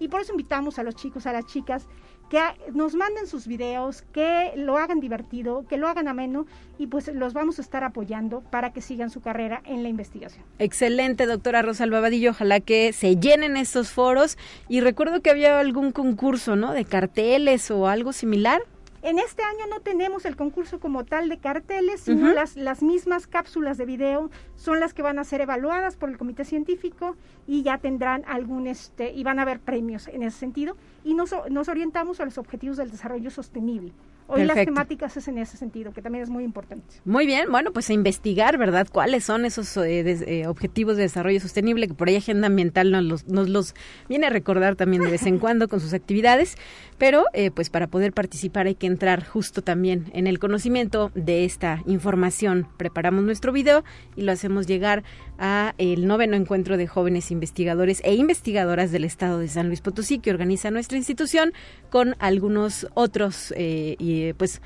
[0.00, 1.88] Y por eso invitamos a los chicos, a las chicas,
[2.28, 2.40] que
[2.72, 6.46] nos manden sus videos, que lo hagan divertido, que lo hagan ameno
[6.78, 10.44] y pues los vamos a estar apoyando para que sigan su carrera en la investigación.
[10.58, 12.30] Excelente, doctora Rosalba Vadillo.
[12.30, 14.38] Ojalá que se llenen estos foros.
[14.68, 16.72] Y recuerdo que había algún concurso, ¿no?
[16.72, 18.62] De carteles o algo similar.
[19.02, 22.34] En este año no tenemos el concurso como tal de carteles, sino uh -huh.
[22.34, 26.18] las, las mismas cápsulas de video son las que van a ser evaluadas por el
[26.18, 30.76] comité científico y ya tendrán algún, este, y van a haber premios en ese sentido.
[31.04, 33.92] Y nos, nos orientamos a los objetivos del desarrollo sostenible.
[34.30, 34.56] Hoy Perfecto.
[34.56, 36.84] las temáticas es en ese sentido, que también es muy importante.
[37.06, 38.86] Muy bien, bueno, pues a investigar, ¿verdad?
[38.92, 41.88] ¿Cuáles son esos eh, de, eh, objetivos de desarrollo sostenible?
[41.88, 43.74] Que por ahí Agenda Ambiental nos los, nos los
[44.06, 46.56] viene a recordar también de vez en cuando con sus actividades,
[46.98, 51.46] pero eh, pues para poder participar hay que entrar justo también en el conocimiento de
[51.46, 52.68] esta información.
[52.76, 53.82] Preparamos nuestro video
[54.14, 55.04] y lo hacemos llegar
[55.38, 60.18] a el noveno encuentro de jóvenes investigadores e investigadoras del estado de San Luis Potosí
[60.18, 61.52] que organiza nuestra institución
[61.90, 64.60] con algunos otros eh, y pues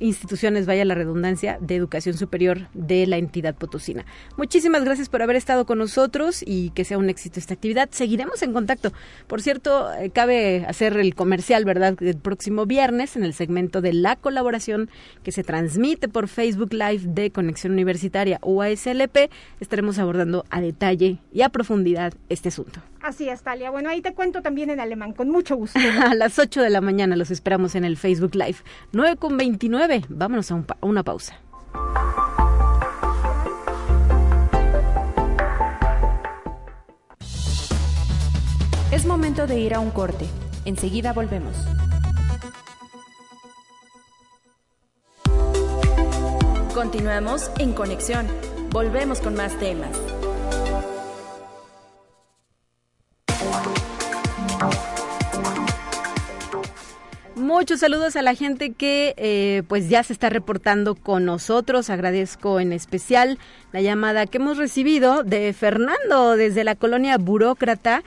[0.00, 4.04] instituciones, vaya la redundancia, de educación superior de la entidad potosina.
[4.36, 7.88] Muchísimas gracias por haber estado con nosotros y que sea un éxito esta actividad.
[7.90, 8.92] Seguiremos en contacto.
[9.26, 11.96] Por cierto, eh, cabe hacer el comercial, ¿verdad?
[12.02, 14.90] El próximo viernes en el segmento de la colaboración
[15.22, 19.30] que se transmite por Facebook Live de Conexión Universitaria UASLP,
[19.60, 22.80] estaremos abordando a detalle y a profundidad este asunto.
[23.04, 23.70] Así es, Talia.
[23.70, 25.78] Bueno, ahí te cuento también en alemán, con mucho gusto.
[26.02, 28.56] a las 8 de la mañana los esperamos en el Facebook Live.
[28.92, 29.83] 9 con 29.
[30.08, 31.34] Vámonos a, una pausa.
[38.90, 40.26] Es momento de ir a un corte.
[40.64, 41.54] Enseguida volvemos.
[46.74, 48.26] Continuamos en conexión.
[48.70, 50.13] Volvemos con más temas.
[57.56, 61.88] Muchos saludos a la gente que eh, pues ya se está reportando con nosotros.
[61.88, 63.38] Agradezco en especial
[63.70, 68.02] la llamada que hemos recibido de Fernando desde la colonia Burócrata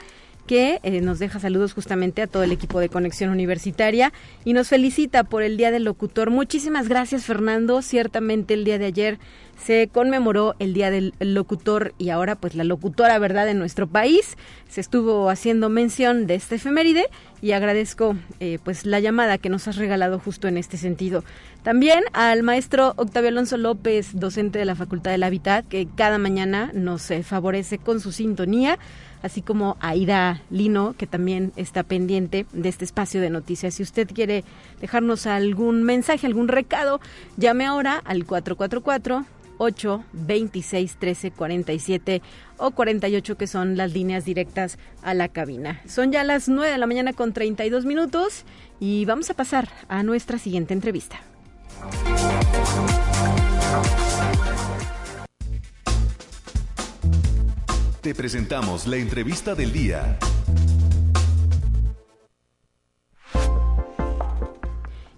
[0.47, 4.13] que eh, nos deja saludos justamente a todo el equipo de Conexión Universitaria
[4.45, 6.31] y nos felicita por el Día del Locutor.
[6.31, 7.81] Muchísimas gracias Fernando.
[7.81, 9.19] Ciertamente el día de ayer
[9.63, 14.37] se conmemoró el Día del Locutor y ahora pues la locutora, ¿verdad?, en nuestro país.
[14.69, 17.05] Se estuvo haciendo mención de este efeméride
[17.41, 21.23] y agradezco eh, pues la llamada que nos has regalado justo en este sentido.
[21.63, 26.71] También al maestro Octavio Alonso López, docente de la Facultad del Hábitat, que cada mañana
[26.73, 28.79] nos eh, favorece con su sintonía
[29.21, 33.75] así como Aida Lino, que también está pendiente de este espacio de noticias.
[33.75, 34.43] Si usted quiere
[34.81, 36.99] dejarnos algún mensaje, algún recado,
[37.37, 39.25] llame ahora al 444
[39.57, 42.21] 8 26 13 47
[42.57, 45.81] o 48 que son las líneas directas a la cabina.
[45.87, 48.45] Son ya las 9 de la mañana con 32 minutos
[48.79, 51.19] y vamos a pasar a nuestra siguiente entrevista.
[58.01, 60.19] Te presentamos la entrevista del día.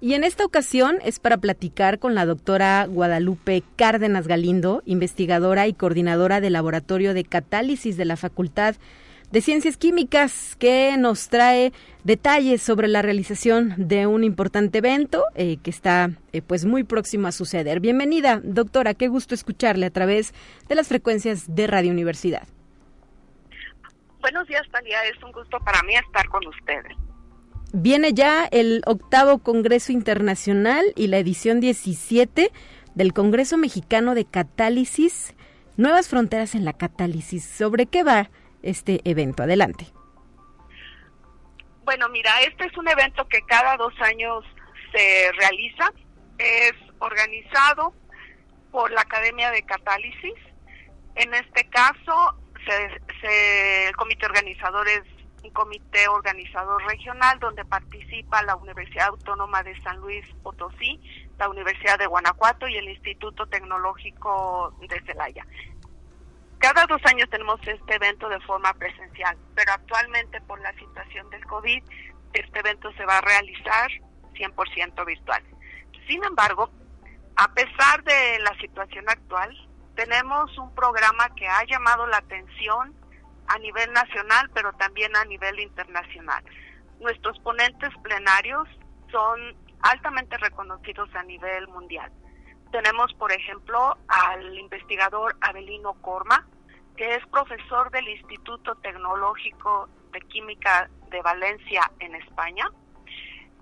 [0.02, 5.74] Y en esta ocasión es para platicar con la doctora Guadalupe Cárdenas Galindo, investigadora y
[5.74, 8.76] coordinadora del Laboratorio de Catálisis de la Facultad
[9.30, 11.74] de Ciencias Químicas, que nos trae
[12.06, 17.28] detalles sobre la realización de un importante evento eh, que está eh, pues muy próximo
[17.28, 17.82] a suceder.
[17.82, 20.34] Bienvenida, doctora, qué gusto escucharle a través
[20.70, 22.48] de las frecuencias de Radio Universidad.
[24.22, 25.04] Buenos días, Talia.
[25.06, 26.96] Es un gusto para mí estar con ustedes.
[27.72, 32.52] Viene ya el octavo Congreso Internacional y la edición 17
[32.96, 35.36] del Congreso Mexicano de Catálisis,
[35.78, 37.46] Nuevas Fronteras en la Catálisis.
[37.46, 38.30] ¿Sobre qué va
[38.64, 39.44] este evento?
[39.44, 39.86] Adelante.
[41.86, 44.44] Bueno, mira, este es un evento que cada dos años
[44.92, 45.94] se realiza.
[46.38, 47.94] Es organizado
[48.72, 50.34] por la Academia de Catálisis.
[51.16, 52.36] En este caso,
[52.70, 55.04] el comité organizador es
[55.44, 61.00] un comité organizador regional donde participa la Universidad Autónoma de San Luis Potosí,
[61.38, 65.46] la Universidad de Guanajuato y el Instituto Tecnológico de Celaya.
[66.60, 71.46] Cada dos años tenemos este evento de forma presencial, pero actualmente por la situación del
[71.46, 71.82] COVID,
[72.34, 73.90] este evento se va a realizar
[74.34, 75.44] 100% virtual.
[76.08, 76.70] Sin embargo,
[77.38, 82.94] a pesar de la situación actual, tenemos un programa que ha llamado la atención
[83.48, 86.44] a nivel nacional, pero también a nivel internacional.
[87.00, 88.68] Nuestros ponentes plenarios
[89.12, 92.12] son altamente reconocidos a nivel mundial.
[92.72, 96.48] Tenemos, por ejemplo, al investigador Abelino Corma,
[96.96, 102.70] que es profesor del Instituto Tecnológico de Química de Valencia en España.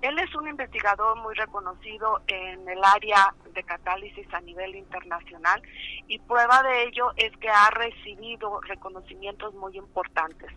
[0.02, 5.62] Él es un investigador muy reconocido en el área de catálisis a nivel internacional
[6.08, 10.52] y prueba de ello es que ha recibido reconocimientos muy importantes.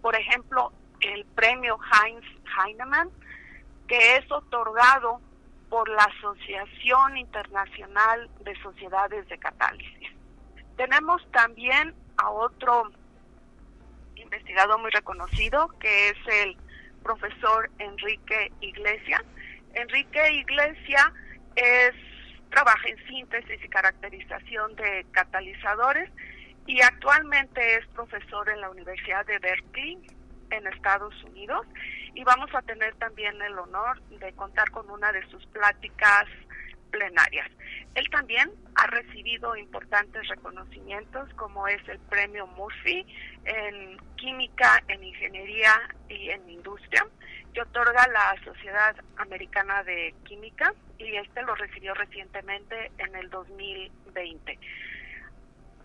[0.00, 2.24] Por ejemplo, el premio Heinz
[2.56, 3.10] Heinemann,
[3.88, 5.20] que es otorgado
[5.68, 10.10] por la Asociación Internacional de Sociedades de Catálisis.
[10.76, 12.90] Tenemos también a otro
[14.14, 16.56] investigador muy reconocido, que es el
[17.04, 19.22] profesor Enrique Iglesia.
[19.74, 21.12] Enrique Iglesia
[21.54, 21.94] es
[22.50, 26.10] trabaja en síntesis y caracterización de catalizadores
[26.66, 29.98] y actualmente es profesor en la Universidad de Berkeley
[30.50, 31.66] en Estados Unidos
[32.14, 36.26] y vamos a tener también el honor de contar con una de sus pláticas
[36.94, 37.50] plenarias.
[37.96, 43.04] Él también ha recibido importantes reconocimientos como es el premio Murphy
[43.44, 45.72] en química, en ingeniería
[46.08, 47.04] y en industria
[47.52, 54.58] que otorga la Sociedad Americana de Química y este lo recibió recientemente en el 2020.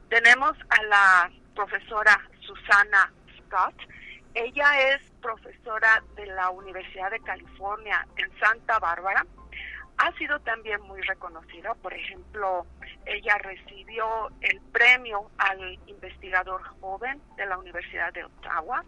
[0.10, 3.76] Tenemos a la profesora Susana Scott.
[4.36, 9.26] Ella es profesora de la Universidad de California en Santa Bárbara
[10.00, 11.76] ha sido también muy reconocida.
[11.76, 12.66] Por ejemplo,
[13.06, 18.86] ella recibió el premio al investigador joven de la Universidad de Ottawa,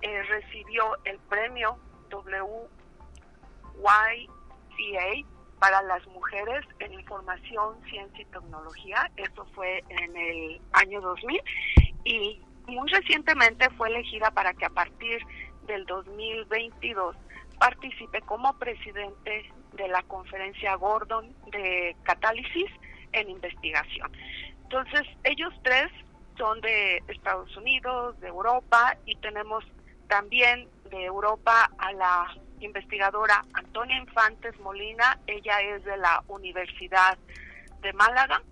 [0.00, 1.76] eh, recibió el premio
[2.12, 2.68] WYCA
[5.58, 9.10] para las mujeres en información, ciencia y tecnología.
[9.16, 11.42] Esto fue en el año 2000
[12.04, 15.20] y muy recientemente fue elegida para que a partir
[15.66, 17.16] del 2022
[17.58, 22.70] participe como presidente de la conferencia Gordon de catálisis
[23.12, 24.10] en investigación.
[24.62, 25.90] Entonces, ellos tres
[26.36, 29.64] son de Estados Unidos, de Europa, y tenemos
[30.08, 37.18] también de Europa a la investigadora Antonia Infantes Molina, ella es de la Universidad
[37.82, 38.42] de Málaga,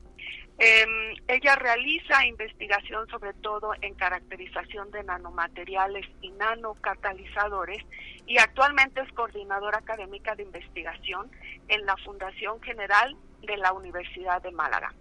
[0.58, 7.82] Em, ella realiza investigación sobre todo en caracterización de nanomateriales y nanocatalizadores
[8.26, 11.30] y actualmente es coordinadora académica de investigación
[11.68, 14.94] en la Fundación General de la Universidad de Málaga.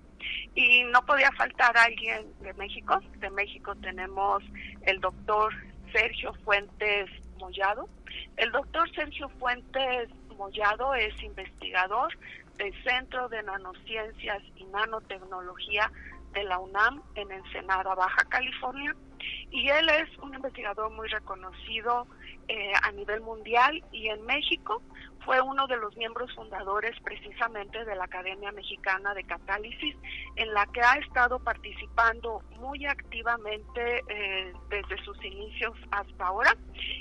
[0.55, 2.99] Y no podía faltar alguien de México.
[3.17, 4.43] De México tenemos
[4.83, 5.53] el doctor
[5.91, 7.87] Sergio Fuentes Mollado.
[8.37, 12.17] El doctor Sergio Fuentes Mollado es investigador
[12.57, 15.91] del Centro de Nanociencias y Nanotecnología
[16.33, 18.95] de la UNAM en Ensenada, Baja California.
[19.51, 22.07] Y él es un investigador muy reconocido
[22.47, 24.81] eh, a nivel mundial y en México
[25.25, 29.95] fue uno de los miembros fundadores precisamente de la Academia Mexicana de Catálisis,
[30.35, 36.55] en la que ha estado participando muy activamente eh, desde sus inicios hasta ahora.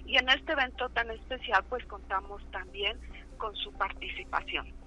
[0.05, 3.01] Y en este evento tan especial pues contamos también
[3.39, 4.80] con su participación.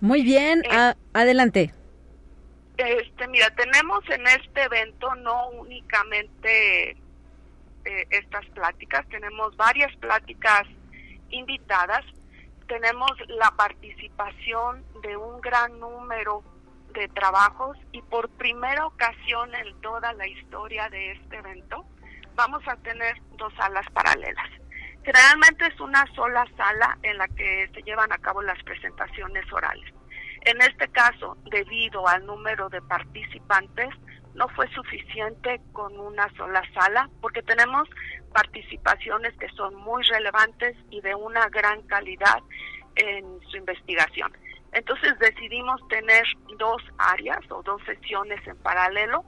[0.00, 1.72] Muy bien, eh, adelante.
[2.76, 10.62] Este, mira, tenemos en este evento no únicamente eh, estas pláticas, tenemos varias pláticas
[11.30, 12.04] invitadas,
[12.68, 16.44] tenemos la participación de un gran número
[16.94, 21.84] de trabajos y por primera ocasión en toda la historia de este evento
[22.34, 24.48] vamos a tener dos salas paralelas.
[25.04, 29.92] Generalmente es una sola sala en la que se llevan a cabo las presentaciones orales.
[30.42, 33.88] En este caso, debido al número de participantes,
[34.34, 37.88] no fue suficiente con una sola sala porque tenemos
[38.32, 42.38] participaciones que son muy relevantes y de una gran calidad
[42.96, 44.32] en su investigación.
[44.72, 46.24] Entonces decidimos tener
[46.58, 49.24] dos áreas o dos sesiones en paralelo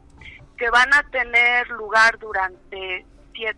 [0.56, 3.06] que van a tener lugar durante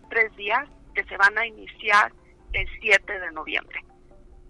[0.09, 2.11] tres días que se van a iniciar
[2.53, 3.83] el 7 de noviembre.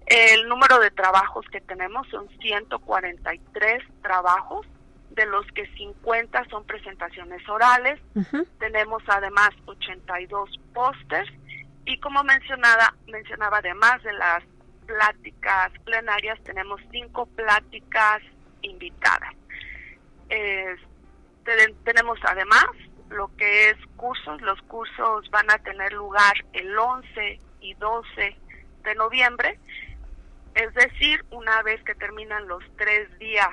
[0.05, 4.67] El número de trabajos que tenemos son 143 trabajos,
[5.11, 7.99] de los que 50 son presentaciones orales.
[8.59, 11.31] Tenemos además 82 pósters
[11.85, 14.43] y como mencionada, mencionaba además de las
[14.85, 18.21] pláticas plenarias, tenemos cinco pláticas
[18.61, 19.33] invitadas.
[21.83, 22.65] tenemos además
[23.13, 24.41] lo que es cursos.
[24.41, 28.37] Los cursos van a tener lugar el 11 y 12
[28.83, 29.59] de noviembre.
[30.55, 33.49] Es decir, una vez que terminan los tres días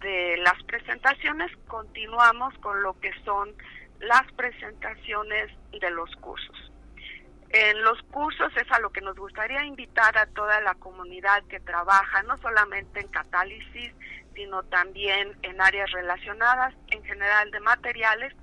[0.00, 3.52] de las presentaciones, continuamos con lo que son
[4.00, 6.72] las presentaciones de los cursos.
[7.50, 11.60] En los cursos es a lo que nos gustaría invitar a toda la comunidad que
[11.60, 13.94] trabaja, no solamente en catálisis,
[14.34, 18.34] sino también en áreas relacionadas, en general de materiales,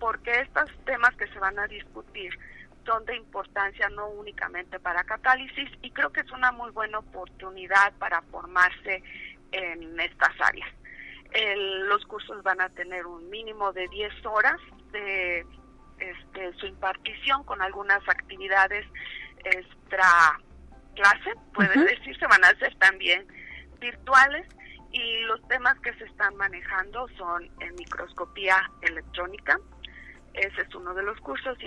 [0.00, 2.36] porque estos temas que se van a discutir
[2.84, 7.92] son de importancia no únicamente para catálisis y creo que es una muy buena oportunidad
[7.98, 9.02] para formarse
[9.52, 10.68] en estas áreas.
[11.88, 14.58] los cursos van a tener un mínimo de 10 horas
[14.90, 15.46] de
[15.98, 18.86] este, su impartición con algunas actividades
[19.44, 20.40] extra
[20.94, 23.26] clase, puede decir, se van a hacer también
[23.80, 24.46] virtuales
[24.92, 29.58] y los temas que se están manejando son en microscopía electrónica,
[30.34, 31.58] ese es uno de los cursos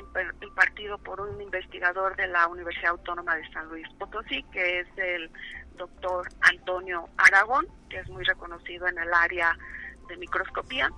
[0.42, 5.30] impartido por un investigador de la Universidad Autónoma de San Luis Potosí, que es el
[5.76, 9.58] doctor Antonio Aragón, que es muy reconocido en el área
[10.08, 10.90] de microscopía.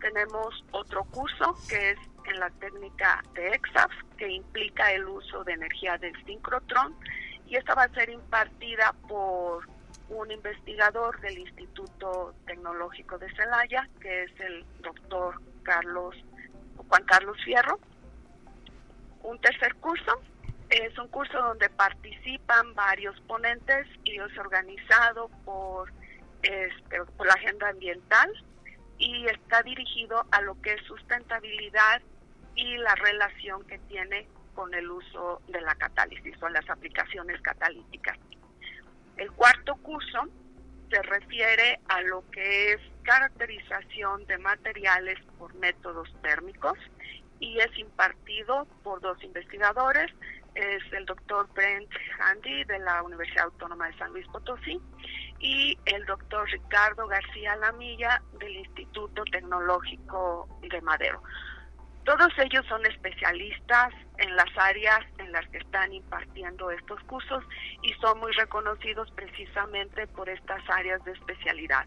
[0.00, 5.52] Tenemos otro curso que es en la técnica de EXAF, que implica el uso de
[5.52, 6.96] energía del sincrotrón,
[7.46, 9.66] y esta va a ser impartida por
[10.08, 16.14] un investigador del Instituto Tecnológico de Celaya, que es el doctor Carlos
[16.88, 17.78] Juan Carlos Fierro.
[19.22, 20.20] Un tercer curso
[20.70, 25.92] es un curso donde participan varios ponentes y es organizado por,
[26.42, 28.30] este, por la agenda ambiental
[28.98, 32.00] y está dirigido a lo que es sustentabilidad
[32.54, 38.18] y la relación que tiene con el uso de la catálisis o las aplicaciones catalíticas.
[39.16, 40.20] El cuarto curso
[40.90, 46.78] se refiere a lo que es caracterización de materiales por métodos térmicos
[47.40, 50.10] y es impartido por dos investigadores,
[50.54, 51.90] es el doctor Brent
[52.20, 54.80] Handy de la Universidad Autónoma de San Luis Potosí
[55.40, 61.22] y el doctor Ricardo García Lamilla del Instituto Tecnológico de Madero.
[62.04, 67.44] Todos ellos son especialistas en las áreas en las que están impartiendo estos cursos
[67.82, 71.86] y son muy reconocidos precisamente por estas áreas de especialidad.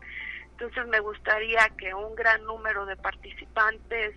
[0.58, 4.16] Entonces me gustaría que un gran número de participantes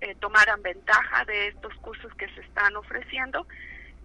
[0.00, 3.46] eh, tomaran ventaja de estos cursos que se están ofreciendo.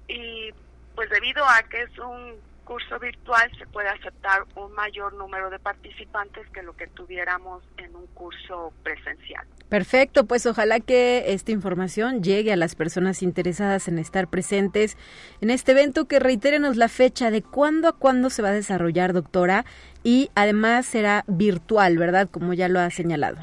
[0.07, 0.53] Y
[0.93, 5.59] pues debido a que es un curso virtual se puede aceptar un mayor número de
[5.59, 9.47] participantes que lo que tuviéramos en un curso presencial.
[9.69, 14.97] Perfecto, pues ojalá que esta información llegue a las personas interesadas en estar presentes
[15.41, 19.13] en este evento, que reitérenos la fecha de cuándo a cuándo se va a desarrollar,
[19.13, 19.65] doctora,
[20.03, 22.29] y además será virtual, ¿verdad?
[22.29, 23.37] Como ya lo ha señalado.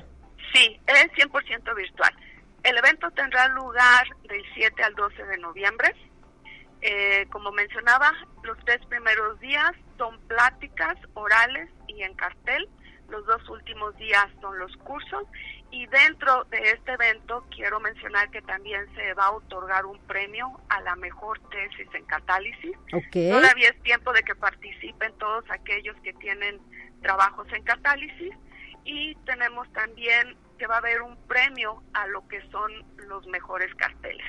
[0.52, 2.12] Sí, es 100% virtual.
[2.62, 5.94] El evento tendrá lugar del 7 al 12 de noviembre
[6.82, 8.12] eh, como mencionaba,
[8.42, 12.68] los tres primeros días son pláticas orales y en cartel.
[13.08, 15.24] Los dos últimos días son los cursos
[15.70, 20.60] y dentro de este evento quiero mencionar que también se va a otorgar un premio
[20.70, 22.72] a la mejor tesis en catálisis.
[23.30, 26.60] Todavía es tiempo de que participen todos aquellos que tienen
[27.02, 28.34] trabajos en catálisis
[28.84, 32.70] y tenemos también que va a haber un premio a lo que son
[33.08, 34.26] los mejores carteles.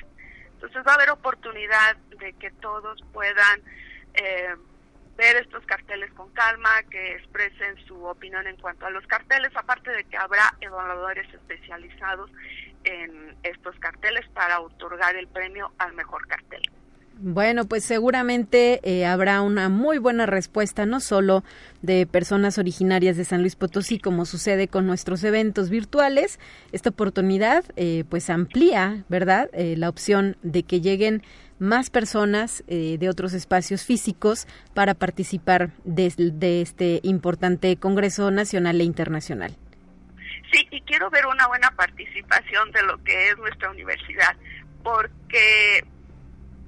[0.64, 3.60] Entonces va a haber oportunidad de que todos puedan
[4.14, 4.54] eh,
[5.16, 9.90] ver estos carteles con calma, que expresen su opinión en cuanto a los carteles, aparte
[9.90, 12.30] de que habrá evaluadores especializados
[12.84, 16.62] en estos carteles para otorgar el premio al mejor cartel.
[17.16, 21.44] Bueno, pues seguramente eh, habrá una muy buena respuesta, no solo
[21.80, 26.40] de personas originarias de San Luis Potosí, como sucede con nuestros eventos virtuales.
[26.72, 31.22] Esta oportunidad, eh, pues amplía, ¿verdad?, eh, la opción de que lleguen
[31.60, 39.52] más personas de otros espacios físicos para participar de este importante Congreso Nacional e Internacional.
[40.52, 44.36] Sí, y quiero ver una buena participación de lo que es nuestra universidad,
[44.82, 45.84] porque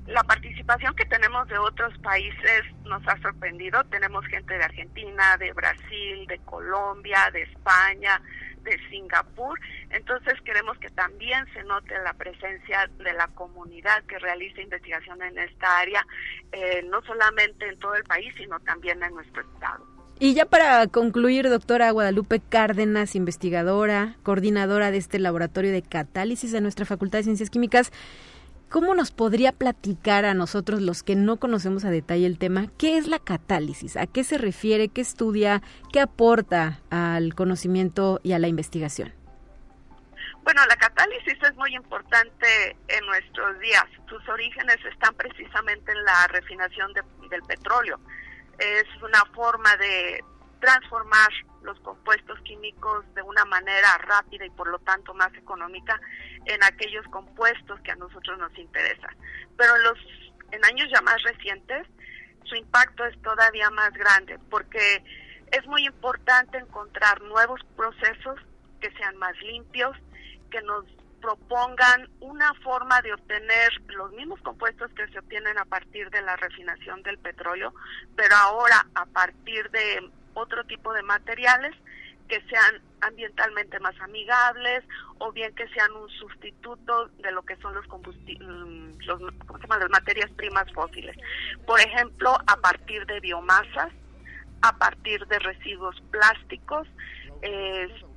[0.06, 3.82] la participación que tenemos de otros países nos ha sorprendido.
[3.84, 8.20] Tenemos gente de Argentina, de Brasil, de Colombia, de España,
[8.62, 9.58] de Singapur.
[9.90, 15.38] Entonces queremos que también se note la presencia de la comunidad que realiza investigación en
[15.38, 16.06] esta área,
[16.52, 19.84] eh, no solamente en todo el país, sino también en nuestro estado.
[20.18, 26.62] Y ya para concluir, doctora Guadalupe Cárdenas, investigadora, coordinadora de este laboratorio de catálisis de
[26.62, 27.92] nuestra Facultad de Ciencias Químicas,
[28.70, 32.98] ¿cómo nos podría platicar a nosotros los que no conocemos a detalle el tema qué
[32.98, 33.96] es la catálisis?
[33.96, 34.88] ¿A qué se refiere?
[34.88, 35.62] ¿Qué estudia?
[35.92, 39.12] ¿Qué aporta al conocimiento y a la investigación?
[40.42, 43.84] Bueno, la catálisis es muy importante en nuestros días.
[44.08, 47.98] Sus orígenes están precisamente en la refinación del petróleo
[48.58, 50.24] es una forma de
[50.60, 51.28] transformar
[51.66, 56.00] los compuestos químicos de una manera rápida y por lo tanto más económica
[56.46, 59.14] en aquellos compuestos que a nosotros nos interesan.
[59.56, 59.98] Pero en los
[60.52, 61.86] en años ya más recientes
[62.44, 65.04] su impacto es todavía más grande porque
[65.50, 68.40] es muy importante encontrar nuevos procesos
[68.80, 69.96] que sean más limpios,
[70.50, 70.84] que nos
[71.20, 76.36] propongan una forma de obtener los mismos compuestos que se obtienen a partir de la
[76.36, 77.74] refinación del petróleo,
[78.14, 81.74] pero ahora a partir de otro tipo de materiales
[82.28, 84.84] que sean ambientalmente más amigables
[85.18, 89.90] o bien que sean un sustituto de lo que son los combustibles, mm, los, las
[89.90, 91.16] materias primas fósiles.
[91.66, 93.92] Por ejemplo, a partir de biomasas,
[94.62, 96.88] a partir de residuos plásticos,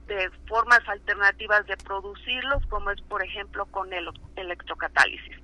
[0.09, 5.37] de formas alternativas de producirlos, como es por ejemplo con el electrocatálisis.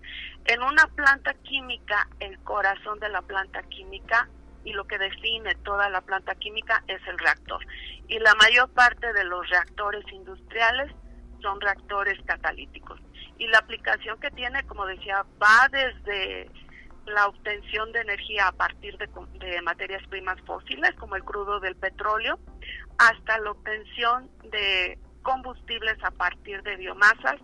[0.45, 4.28] En una planta química, el corazón de la planta química
[4.66, 7.66] y lo que define toda la planta química es el reactor.
[8.07, 10.91] Y la mayor parte de los reactores industriales
[11.41, 12.99] son reactores catalíticos.
[13.38, 16.49] Y la aplicación que tiene, como decía, va desde
[17.05, 19.07] la obtención de energía a partir de,
[19.61, 22.39] materias primas fósiles, como el crudo del petróleo,
[22.97, 27.36] hasta la obtención de combustibles a partir de biomasas,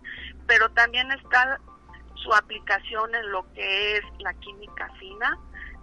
[0.48, 1.60] pero también está
[2.16, 5.38] su aplicación en lo que es la química fina,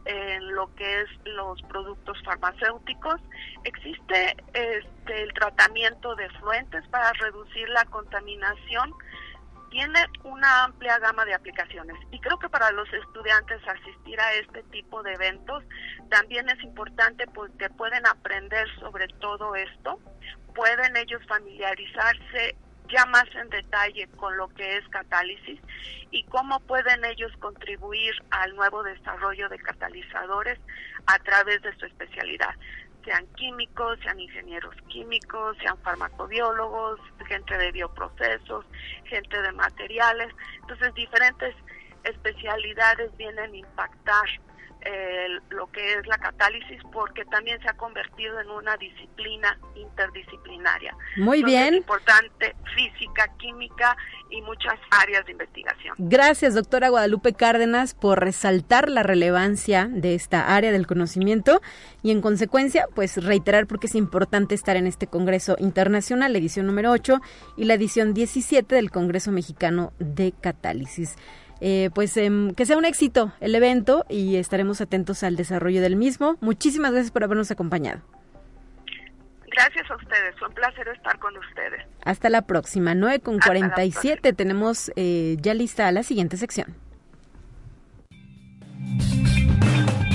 [0.05, 3.20] en lo que es los productos farmacéuticos.
[3.64, 8.92] Existe este, el tratamiento de fluentes para reducir la contaminación.
[9.70, 11.96] Tiene una amplia gama de aplicaciones.
[12.11, 15.62] Y creo que para los estudiantes asistir a este tipo de eventos
[16.09, 20.01] también es importante porque pueden aprender sobre todo esto,
[20.55, 22.57] pueden ellos familiarizarse
[22.89, 25.61] ya más en detalle con lo que es catálisis
[26.11, 30.59] y cómo pueden ellos contribuir al nuevo desarrollo de catalizadores
[31.07, 32.55] a través de su especialidad
[33.09, 38.66] sean químicos, sean ingenieros químicos, sean farmacobiólogos, gente de bioprocesos,
[39.05, 40.28] gente de materiales.
[40.61, 41.55] Entonces, diferentes
[42.05, 44.28] especialidades vienen a impactar
[45.51, 50.95] lo que es la catálisis porque también se ha convertido en una disciplina interdisciplinaria.
[51.16, 51.74] Muy bien.
[51.74, 53.97] Es importante física, química
[54.31, 55.95] y muchas áreas de investigación.
[55.99, 61.61] Gracias, doctora Guadalupe Cárdenas, por resaltar la relevancia de esta área del conocimiento
[62.03, 66.66] y en consecuencia, pues reiterar porque es importante estar en este Congreso Internacional, la edición
[66.66, 67.20] número 8
[67.57, 71.16] y la edición 17 del Congreso Mexicano de Catálisis.
[71.61, 75.97] Eh, pues em, que sea un éxito el evento y estaremos atentos al desarrollo del
[75.97, 76.37] mismo.
[76.41, 78.01] Muchísimas gracias por habernos acompañado.
[79.51, 81.85] Gracias a ustedes, fue un placer estar con ustedes.
[82.05, 86.77] Hasta la próxima, 9 con 47, tenemos eh, ya lista la siguiente sección.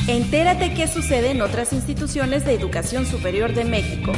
[0.08, 4.14] Entérate qué sucede en otras instituciones de educación superior de México.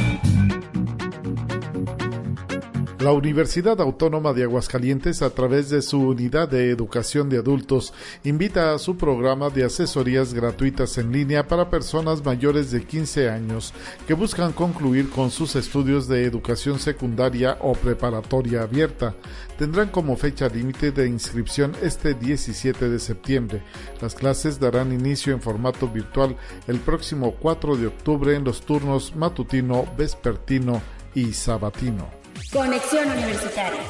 [2.98, 7.92] La Universidad Autónoma de Aguascalientes, a través de su unidad de educación de adultos,
[8.24, 13.74] invita a su programa de asesorías gratuitas en línea para personas mayores de 15 años
[14.06, 19.14] que buscan concluir con sus estudios de educación secundaria o preparatoria abierta.
[19.58, 23.62] Tendrán como fecha límite de inscripción este 17 de septiembre.
[24.00, 26.34] Las clases darán inicio en formato virtual
[26.66, 30.80] el próximo 4 de octubre en los turnos matutino, vespertino
[31.14, 32.25] y sabatino.
[32.52, 33.80] Conexión Universitaria.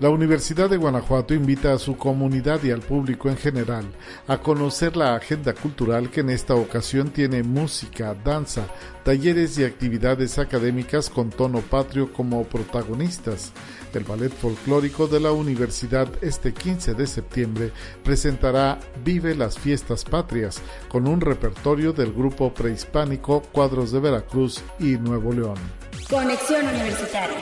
[0.00, 3.84] La Universidad de Guanajuato invita a su comunidad y al público en general
[4.26, 8.66] a conocer la agenda cultural que en esta ocasión tiene música, danza,
[9.04, 13.52] talleres y actividades académicas con tono patrio como protagonistas.
[13.94, 17.70] El Ballet Folclórico de la Universidad este 15 de septiembre
[18.02, 24.96] presentará Vive las Fiestas Patrias con un repertorio del grupo prehispánico Cuadros de Veracruz y
[24.96, 25.83] Nuevo León.
[26.10, 27.38] Conexión Universitaria.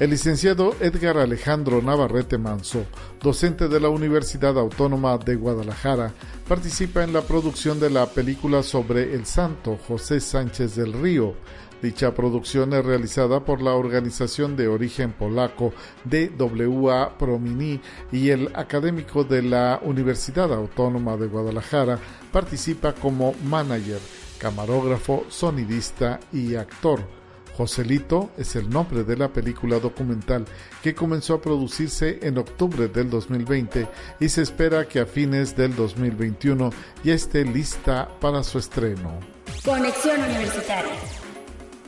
[0.00, 2.84] El licenciado Edgar Alejandro Navarrete Manso,
[3.22, 6.12] docente de la Universidad Autónoma de Guadalajara,
[6.48, 11.34] participa en la producción de la película sobre el santo José Sánchez del Río.
[11.80, 15.72] Dicha producción es realizada por la organización de origen polaco
[16.04, 21.98] DWA Promini y el académico de la Universidad Autónoma de Guadalajara
[22.32, 24.00] participa como manager,
[24.38, 27.21] camarógrafo, sonidista y actor.
[27.56, 30.44] Joselito es el nombre de la película documental
[30.82, 33.88] que comenzó a producirse en octubre del 2020
[34.20, 36.70] y se espera que a fines del 2021
[37.04, 39.18] ya esté lista para su estreno.
[39.64, 40.92] Conexión Universitaria.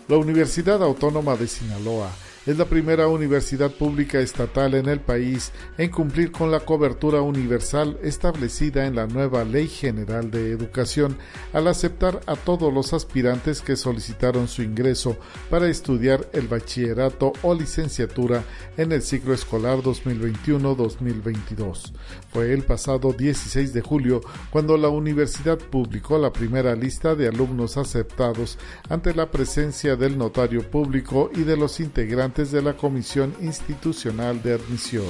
[0.09, 2.11] La Universidad Autónoma de Sinaloa
[2.47, 7.99] es la primera universidad pública estatal en el país en cumplir con la cobertura universal
[8.03, 11.17] establecida en la nueva Ley General de Educación
[11.55, 15.17] al aceptar a todos los aspirantes que solicitaron su ingreso
[15.49, 18.45] para estudiar el bachillerato o licenciatura
[18.77, 21.93] en el ciclo escolar 2021-2022.
[22.31, 24.21] Fue el pasado 16 de julio
[24.51, 28.59] cuando la universidad publicó la primera lista de alumnos aceptados
[28.91, 34.55] ante la presencia del notario público y de los integrantes de la Comisión Institucional de
[34.55, 35.07] Admisión.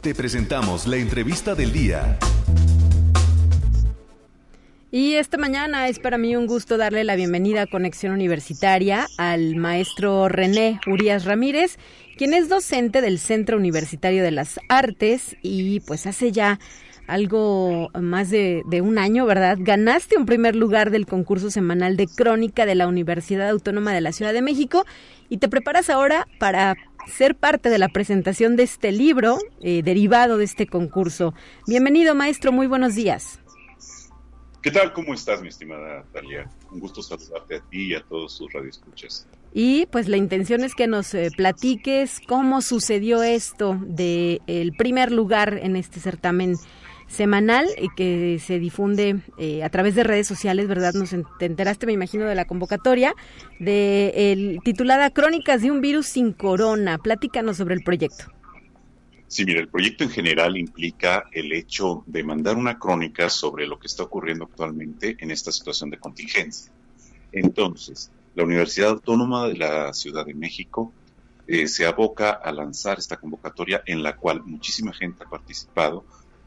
[0.00, 2.18] Te presentamos la entrevista del día.
[4.90, 9.56] Y esta mañana es para mí un gusto darle la bienvenida a Conexión Universitaria al
[9.56, 11.76] maestro René Urias Ramírez,
[12.16, 16.58] quien es docente del Centro Universitario de las Artes y pues hace ya
[17.10, 19.58] algo más de, un año, ¿verdad?
[19.60, 24.12] Ganaste un primer lugar del concurso semanal de crónica de la Universidad Autónoma de la
[24.12, 24.86] Ciudad de México
[25.28, 30.36] y te preparas ahora para ser parte de la presentación de este libro eh, derivado
[30.36, 31.34] de este concurso.
[31.66, 33.40] Bienvenido, maestro, muy buenos días.
[34.62, 34.92] ¿Qué tal?
[34.92, 36.48] ¿Cómo estás, mi estimada Talia?
[36.70, 39.26] Un gusto saludarte a ti y a todos sus radioescuchas.
[39.52, 45.12] Y pues la intención es que nos eh, platiques cómo sucedió esto de el primer
[45.12, 46.56] lugar en este certamen
[47.10, 50.94] semanal y que se difunde eh, a través de redes sociales, ¿verdad?
[50.94, 53.14] Nos te enteraste, me imagino, de la convocatoria
[53.58, 56.98] de titulada Crónicas de un virus sin corona.
[56.98, 58.24] Platícanos sobre el proyecto.
[59.26, 63.78] Sí, mira, el proyecto en general implica el hecho de mandar una crónica sobre lo
[63.78, 66.72] que está ocurriendo actualmente en esta situación de contingencia.
[67.30, 70.92] Entonces, la Universidad Autónoma de la Ciudad de México
[71.46, 76.04] eh, se aboca a lanzar esta convocatoria en la cual muchísima gente ha participado,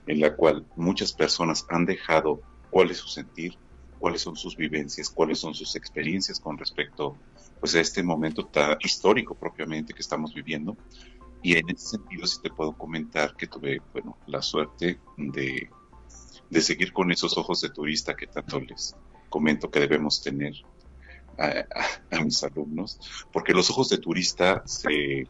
[0.07, 3.57] en la cual muchas personas han dejado cuál es su sentir,
[3.99, 7.15] cuáles son sus vivencias, cuáles son sus experiencias con respecto
[7.59, 10.75] pues, a este momento tan histórico propiamente que estamos viviendo.
[11.41, 15.69] Y en ese sentido sí te puedo comentar que tuve bueno, la suerte de,
[16.49, 18.95] de seguir con esos ojos de turista que tanto les
[19.29, 20.53] comento que debemos tener
[21.37, 21.65] a,
[22.15, 22.99] a mis alumnos,
[23.31, 25.27] porque los ojos de turista se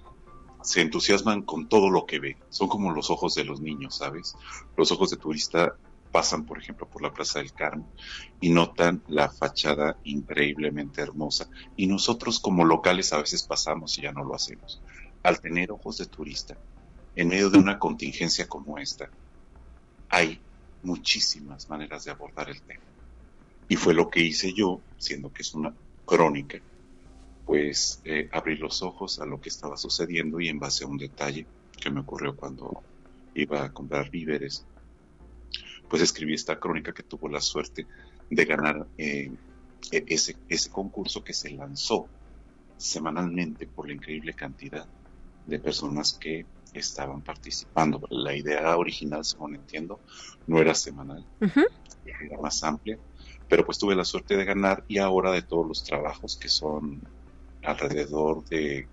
[0.64, 2.38] se entusiasman con todo lo que ve.
[2.50, 4.36] Son como los ojos de los niños, ¿sabes?
[4.78, 5.76] Los ojos de turista
[6.12, 7.88] pasan, por ejemplo, por la Plaza del Carmen
[8.40, 11.50] y notan la fachada increíblemente hermosa.
[11.76, 14.82] Y nosotros como locales a veces pasamos y ya no lo hacemos.
[15.24, 16.58] Al tener ojos de turista,
[17.16, 19.10] en medio de una contingencia como esta,
[20.10, 20.40] hay
[20.84, 22.84] muchísimas maneras de abordar el tema.
[23.68, 25.74] Y fue lo que hice yo, siendo que es una
[26.06, 26.60] crónica
[27.46, 30.98] pues eh, abrí los ojos a lo que estaba sucediendo y en base a un
[30.98, 31.46] detalle
[31.80, 32.84] que me ocurrió cuando
[33.36, 34.66] iba a comprar víveres,
[35.90, 37.86] pues escribí esta crónica que tuvo la suerte
[38.30, 39.32] de ganar eh,
[39.92, 42.08] e-, ese, ese concurso que se lanzó
[42.78, 44.88] semanalmente por la increíble cantidad
[45.46, 48.02] de personas que estaban participando.
[48.10, 50.00] La idea original, según entiendo,
[50.48, 51.26] no era semanal,
[52.06, 52.98] era más amplia,
[53.48, 57.02] pero pues tuve la suerte de ganar y ahora de todos los trabajos que son
[57.64, 58.88] alrededor de,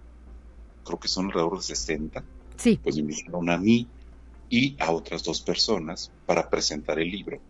[0.85, 2.25] creo que son alrededor de 60.
[2.57, 2.79] Sí.
[2.83, 3.89] Pues me invitaron a mí
[4.49, 7.41] y a otras dos personas para presentar el libro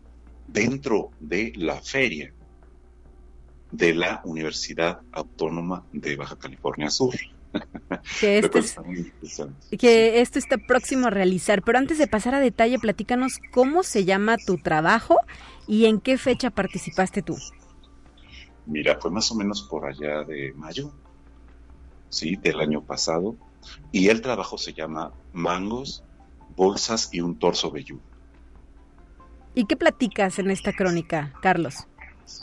[0.46, 2.32] dentro de la feria
[3.70, 7.14] de la Universidad Autónoma de Baja California Sur.
[8.20, 13.38] Que, este que esto está próximo a realizar, pero antes de pasar a detalle, platícanos
[13.52, 15.16] cómo se llama tu trabajo
[15.66, 17.36] y en qué fecha participaste tú.
[18.66, 20.92] Mira, fue más o menos por allá de mayo,
[22.10, 22.36] ¿sí?
[22.36, 23.36] del año pasado,
[23.90, 26.04] y el trabajo se llama Mangos,
[26.54, 28.02] Bolsas y un Torso Velludo.
[29.54, 31.86] ¿Y qué platicas en esta crónica, Carlos?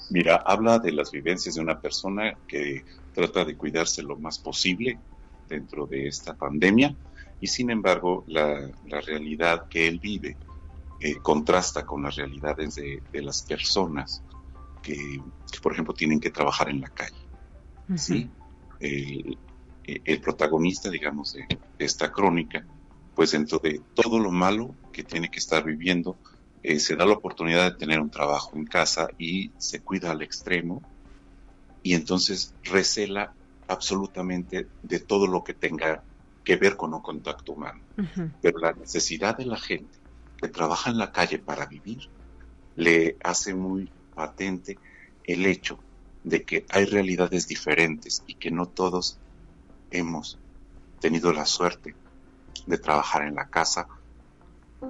[0.10, 5.00] Mira, habla de las vivencias de una persona que trata de cuidarse lo más posible
[5.48, 6.96] dentro de esta pandemia
[7.40, 10.36] y sin embargo la, la realidad que él vive
[11.00, 14.24] eh, contrasta con las realidades de, las personas
[14.82, 15.22] que,
[15.62, 17.16] por ejemplo, tienen que trabajar en la calle.
[17.96, 18.30] ¿sí?
[19.88, 21.48] El, protagonista, digamos, de,
[21.80, 22.66] esta crónica,
[23.16, 26.18] pues dentro de todo lo malo que tiene que estar viviendo,
[26.62, 30.22] eh, se da la oportunidad de tener un trabajo en casa y se cuida al
[30.22, 30.82] extremo
[31.84, 33.34] y entonces recela
[33.68, 36.04] absolutamente de todo lo que tenga
[36.44, 37.82] que ver con un contacto humano.
[38.42, 39.98] Pero la necesidad de la gente
[40.38, 42.10] que trabaja en la calle para vivir
[42.76, 44.78] le hace muy patente
[45.24, 45.80] el hecho
[46.24, 49.20] de que hay realidades diferentes y que no todos
[49.92, 50.38] hemos
[51.00, 51.96] tenido la suerte
[52.66, 53.88] de trabajar en la casa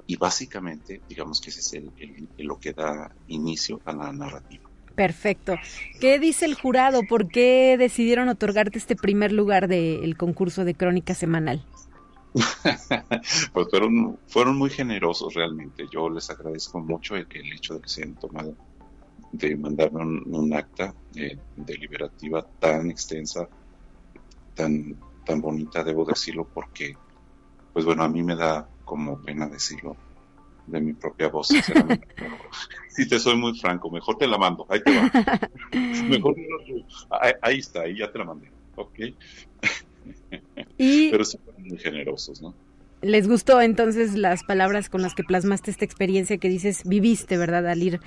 [0.06, 4.68] y básicamente digamos que ese es el, lo que da inicio a la narrativa.
[4.94, 5.54] Perfecto.
[6.00, 7.02] ¿Qué dice el jurado?
[7.08, 11.64] ¿Por qué decidieron otorgarte este primer lugar del concurso de crónica semanal?
[13.52, 15.84] pues fueron, fueron muy generosos realmente.
[15.92, 18.56] Yo les agradezco mucho el, hecho de que se hayan tomado
[19.30, 23.48] de mandarme un, acta eh, deliberativa tan extensa,
[24.58, 26.96] tan, tan bonita, debo decirlo, porque,
[27.72, 29.96] pues bueno, a mí me da como pena decirlo
[30.66, 31.48] de mi propia voz,
[32.88, 35.10] si te soy muy franco, mejor te la mando, ahí te va.
[36.08, 36.34] mejor
[37.10, 38.98] ahí, ahí, está, ahí ya te la mandé, ok.
[40.76, 42.54] Pero sí fueron muy generosos, ¿no?
[43.00, 47.68] Les gustó entonces las palabras con las que plasmaste esta experiencia que dices viviste, ¿verdad?
[47.68, 48.00] Al ir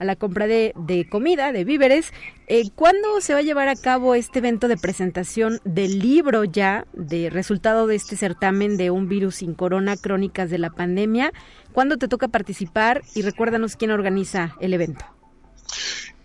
[0.00, 2.12] a la compra de, comida, de víveres.
[2.48, 6.86] Eh, ¿Cuándo se va a llevar a cabo este evento de presentación del libro ya,
[6.94, 11.32] de resultado de este certamen de un virus sin corona, crónicas de la pandemia?
[11.72, 13.02] ¿Cuándo te toca participar?
[13.14, 15.04] Y recuérdanos quién organiza el evento.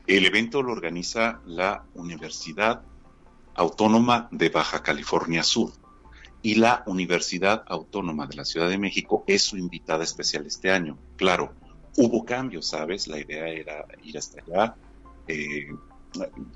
[0.07, 2.81] El evento lo organiza la Universidad
[3.55, 5.73] Autónoma de Baja California Sur
[6.41, 10.97] y la Universidad Autónoma de la Ciudad de México es su invitada especial este año.
[11.17, 11.53] Claro,
[11.97, 13.07] Hubo cambios, ¿sabes?
[13.07, 14.75] La idea era ir hasta allá.
[15.27, 15.67] Eh,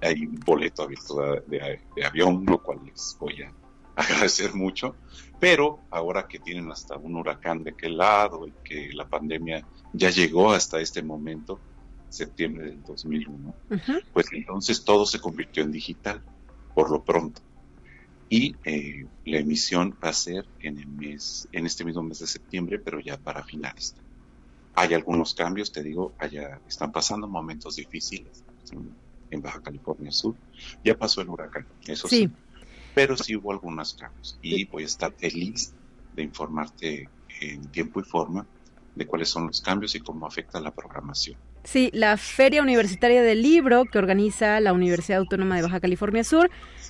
[0.02, 3.54] hay un boleto abierto de, avión, lo cual les voy a
[3.96, 4.96] agradecer mucho.
[5.40, 10.10] Pero ahora que tienen hasta un huracán de aquel lado y que la pandemia ya
[10.10, 11.60] llegó hasta este momento,
[12.10, 13.56] septiembre del 2001,
[14.12, 16.22] pues entonces todo se convirtió en digital,
[16.74, 17.42] por lo pronto.
[18.28, 22.28] Y eh, la emisión va a ser en el mes, en este mismo mes de
[22.28, 23.96] septiembre, pero ya para finales.
[24.76, 28.44] Hay algunos cambios, te digo, allá están pasando momentos difíciles
[29.32, 30.36] en, Baja California Sur.
[30.84, 32.30] Ya pasó el huracán, eso sí.
[32.96, 35.74] Pero sí hubo algunos cambios y voy a estar feliz
[36.16, 37.10] de informarte
[37.40, 38.46] en tiempo y forma
[38.96, 41.38] de cuáles son los cambios y cómo afecta la programación.
[41.64, 46.50] Sí, la Feria Universitaria del Libro que organiza la Universidad Autónoma de Baja California Sur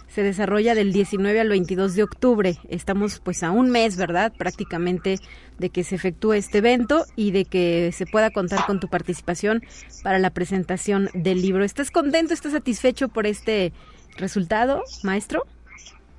[0.09, 2.57] se desarrolla del 19 al 22 de octubre.
[2.69, 4.33] Estamos pues a un mes, ¿verdad?
[4.37, 5.19] Prácticamente
[5.57, 9.63] de que se efectúe este evento y de que se pueda contar con tu participación
[10.03, 11.63] para la presentación del libro.
[11.63, 13.71] ¿Estás contento, estás satisfecho por este
[14.17, 15.45] resultado, maestro?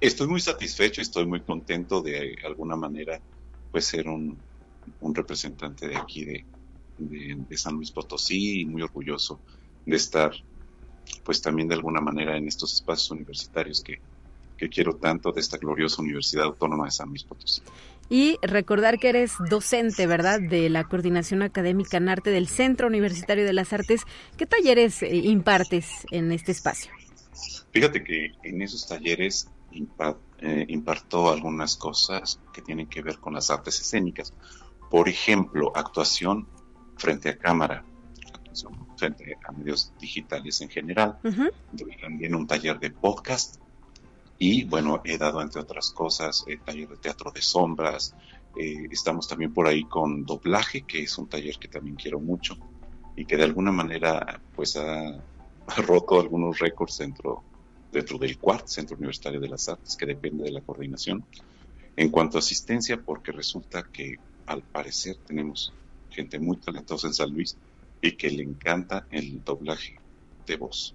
[0.00, 3.20] Estoy muy satisfecho, estoy muy contento de alguna manera
[3.70, 4.38] pues ser un,
[5.14, 6.44] representante de aquí de,
[7.56, 9.40] San Luis Potosí y muy orgulloso
[9.86, 10.32] de estar
[11.24, 14.00] pues también de alguna manera en estos espacios universitarios que,
[14.56, 17.62] que quiero tanto de esta gloriosa Universidad Autónoma de San Luis Potosí.
[18.08, 23.44] Y recordar que eres docente, ¿verdad?, de la Coordinación Académica en Arte del Centro Universitario
[23.44, 24.02] de las Artes.
[24.36, 26.90] ¿Qué talleres eh, impartes en este espacio?
[27.70, 29.48] Fíjate que en esos talleres
[30.40, 34.32] eh, imparto algunas cosas que tienen que ver con las artes escénicas.
[34.90, 36.48] Por ejemplo, actuación
[36.96, 37.84] frente a cámara,
[39.00, 41.18] frente a medios digitales en general.
[41.72, 43.56] Doy también un taller de podcast
[44.38, 48.14] y bueno, he dado entre otras cosas el taller de teatro de sombras.
[48.56, 52.56] Eh, estamos también por ahí con doblaje, que es un taller que también quiero mucho
[53.16, 55.18] y que de alguna manera pues ha,
[55.86, 57.42] roto algunos récords dentro,
[57.92, 61.24] dentro del CUART, Centro Universitario de las Artes, que depende de la coordinación.
[61.96, 65.72] En cuanto a asistencia, porque resulta que al parecer tenemos
[66.10, 67.56] gente muy talentosa en San Luis
[68.02, 69.98] y que le encanta el doblaje
[70.46, 70.94] de voz.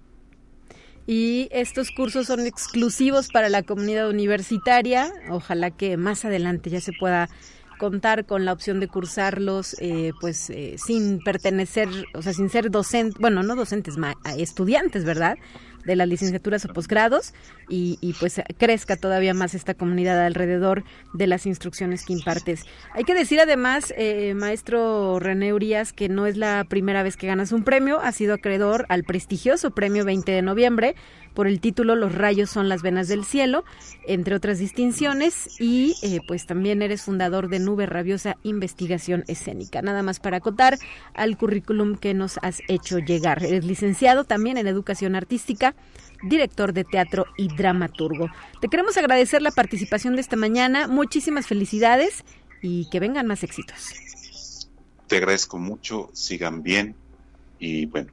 [1.06, 5.12] Y estos cursos son exclusivos para la comunidad universitaria.
[5.30, 7.28] Ojalá que más adelante ya se pueda
[7.78, 12.70] contar con la opción de cursarlos eh, pues eh, sin pertenecer, o sea, sin ser
[12.70, 13.96] docente, bueno, no docentes,
[14.36, 15.36] estudiantes, ¿verdad?
[15.86, 17.32] De las licenciaturas o posgrados
[17.68, 20.84] y, y, pues crezca todavía más esta comunidad alrededor
[21.14, 22.64] de las instrucciones que impartes.
[22.92, 27.26] Hay que decir además, eh, maestro René Urias, que no es la primera vez que
[27.26, 30.96] ganas un premio, ha sido acreedor al prestigioso premio 20 de noviembre
[31.36, 33.64] por el título Los rayos son las venas del cielo,
[34.06, 39.82] entre otras distinciones, y eh, pues también eres fundador de Nube Rabiosa Investigación Escénica.
[39.82, 40.78] Nada más para acotar
[41.12, 43.44] al currículum que nos has hecho llegar.
[43.44, 45.74] Eres licenciado también en Educación Artística,
[46.22, 48.28] director de teatro y dramaturgo.
[48.62, 52.24] Te queremos agradecer la participación de esta mañana, muchísimas felicidades
[52.62, 53.92] y que vengan más éxitos.
[55.06, 56.94] Te agradezco mucho, sigan bien
[57.58, 58.10] y bueno,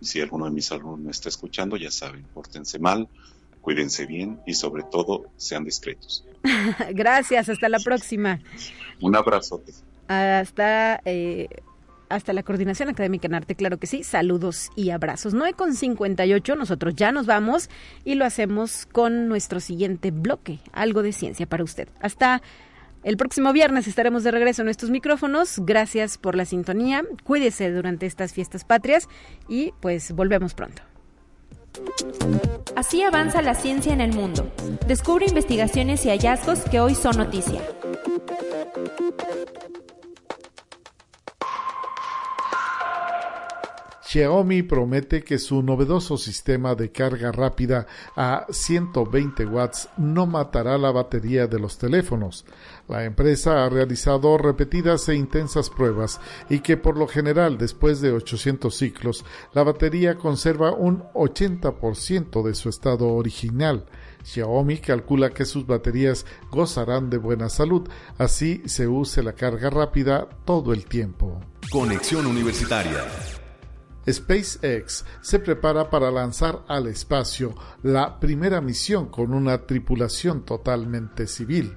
[0.00, 3.08] si alguno de mis alumnos me está escuchando, ya saben, pórtense mal,
[3.60, 6.24] cuídense bien y sobre todo sean discretos.
[6.92, 8.40] Gracias, hasta la próxima.
[9.00, 9.62] Un abrazo.
[10.08, 11.48] Hasta, eh,
[12.08, 14.02] hasta la coordinación académica en arte, claro que sí.
[14.02, 15.34] Saludos y abrazos.
[15.34, 17.70] 9 con 58, nosotros ya nos vamos
[18.04, 21.88] y lo hacemos con nuestro siguiente bloque, algo de ciencia para usted.
[22.00, 22.42] Hasta
[23.02, 25.60] el próximo viernes estaremos de regreso en estos micrófonos.
[25.60, 27.02] Gracias por la sintonía.
[27.24, 29.08] Cuídese durante estas fiestas patrias
[29.48, 30.82] y pues volvemos pronto.
[32.76, 34.50] Así avanza la ciencia en el mundo.
[34.86, 37.60] Descubre investigaciones y hallazgos que hoy son noticia.
[44.10, 47.86] Xiaomi promete que su novedoso sistema de carga rápida
[48.16, 52.44] a 120 watts no matará la batería de los teléfonos.
[52.88, 58.10] La empresa ha realizado repetidas e intensas pruebas y que por lo general después de
[58.10, 63.86] 800 ciclos la batería conserva un 80% de su estado original.
[64.24, 67.88] Xiaomi calcula que sus baterías gozarán de buena salud,
[68.18, 71.40] así se use la carga rápida todo el tiempo.
[71.70, 73.04] Conexión Universitaria
[74.08, 81.76] SpaceX se prepara para lanzar al espacio la primera misión con una tripulación totalmente civil.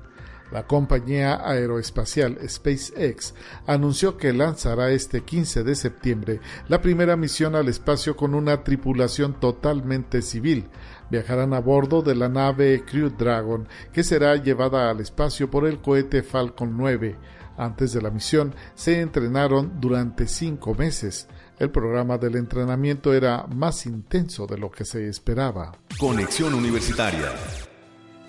[0.53, 3.33] La compañía aeroespacial SpaceX
[3.65, 9.39] anunció que lanzará este 15 de septiembre la primera misión al espacio con una tripulación
[9.39, 10.67] totalmente civil.
[11.09, 15.81] Viajarán a bordo de la nave Crew Dragon, que será llevada al espacio por el
[15.81, 17.17] cohete Falcon 9.
[17.57, 21.27] Antes de la misión se entrenaron durante cinco meses.
[21.59, 25.71] El programa del entrenamiento era más intenso de lo que se esperaba.
[25.99, 27.31] Conexión Universitaria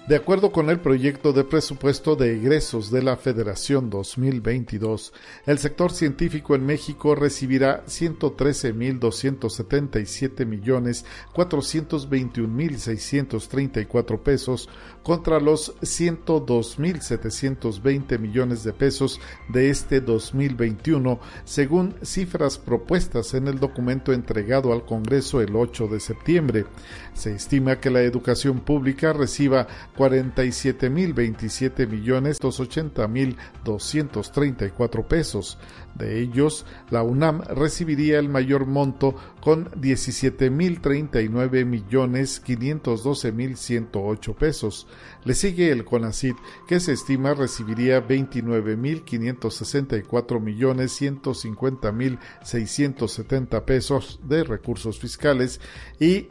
[0.06, 5.14] de acuerdo con el proyecto de presupuesto de egresos de la Federación 2022,
[5.46, 14.68] el sector científico en México recibirá 113.277 millones 421.634 pesos
[15.02, 24.12] contra los 102.720 millones de pesos de este 2021, según cifras propuestas en el documento
[24.12, 26.66] entregado al Congreso el 8 de septiembre.
[27.14, 35.58] Se estima que la educación pública reciba 47.027 millones 280 mil 234 pesos.
[35.94, 44.88] De ellos, la UNAM recibiría el mayor monto con 17.039 millones 512 mil 108 pesos.
[45.24, 46.34] Le sigue el CONACIT,
[46.66, 55.60] que se estima recibiría 29.564 millones 150 mil 670 pesos de recursos fiscales
[56.00, 56.22] y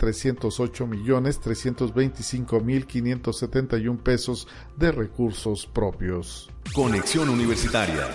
[0.00, 6.50] 4.308 millones 325 mil 571 pesos de recursos propios.
[6.72, 8.08] Conexión Universitaria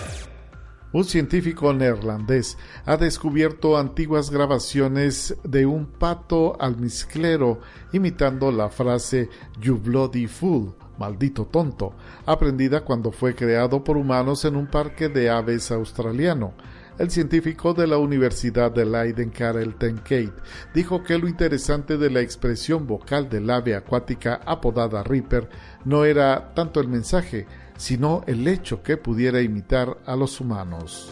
[0.95, 7.59] un científico neerlandés ha descubierto antiguas grabaciones de un pato almizclero
[7.91, 9.29] imitando la frase
[9.59, 11.91] You bloody fool, maldito tonto,
[12.25, 16.53] aprendida cuando fue creado por humanos en un parque de aves australiano.
[16.97, 20.31] El científico de la Universidad de Leiden, Karel Tenkate,
[20.73, 25.49] dijo que lo interesante de la expresión vocal del ave acuática apodada Reaper
[25.83, 31.11] no era tanto el mensaje, sino el hecho que pudiera imitar a los humanos.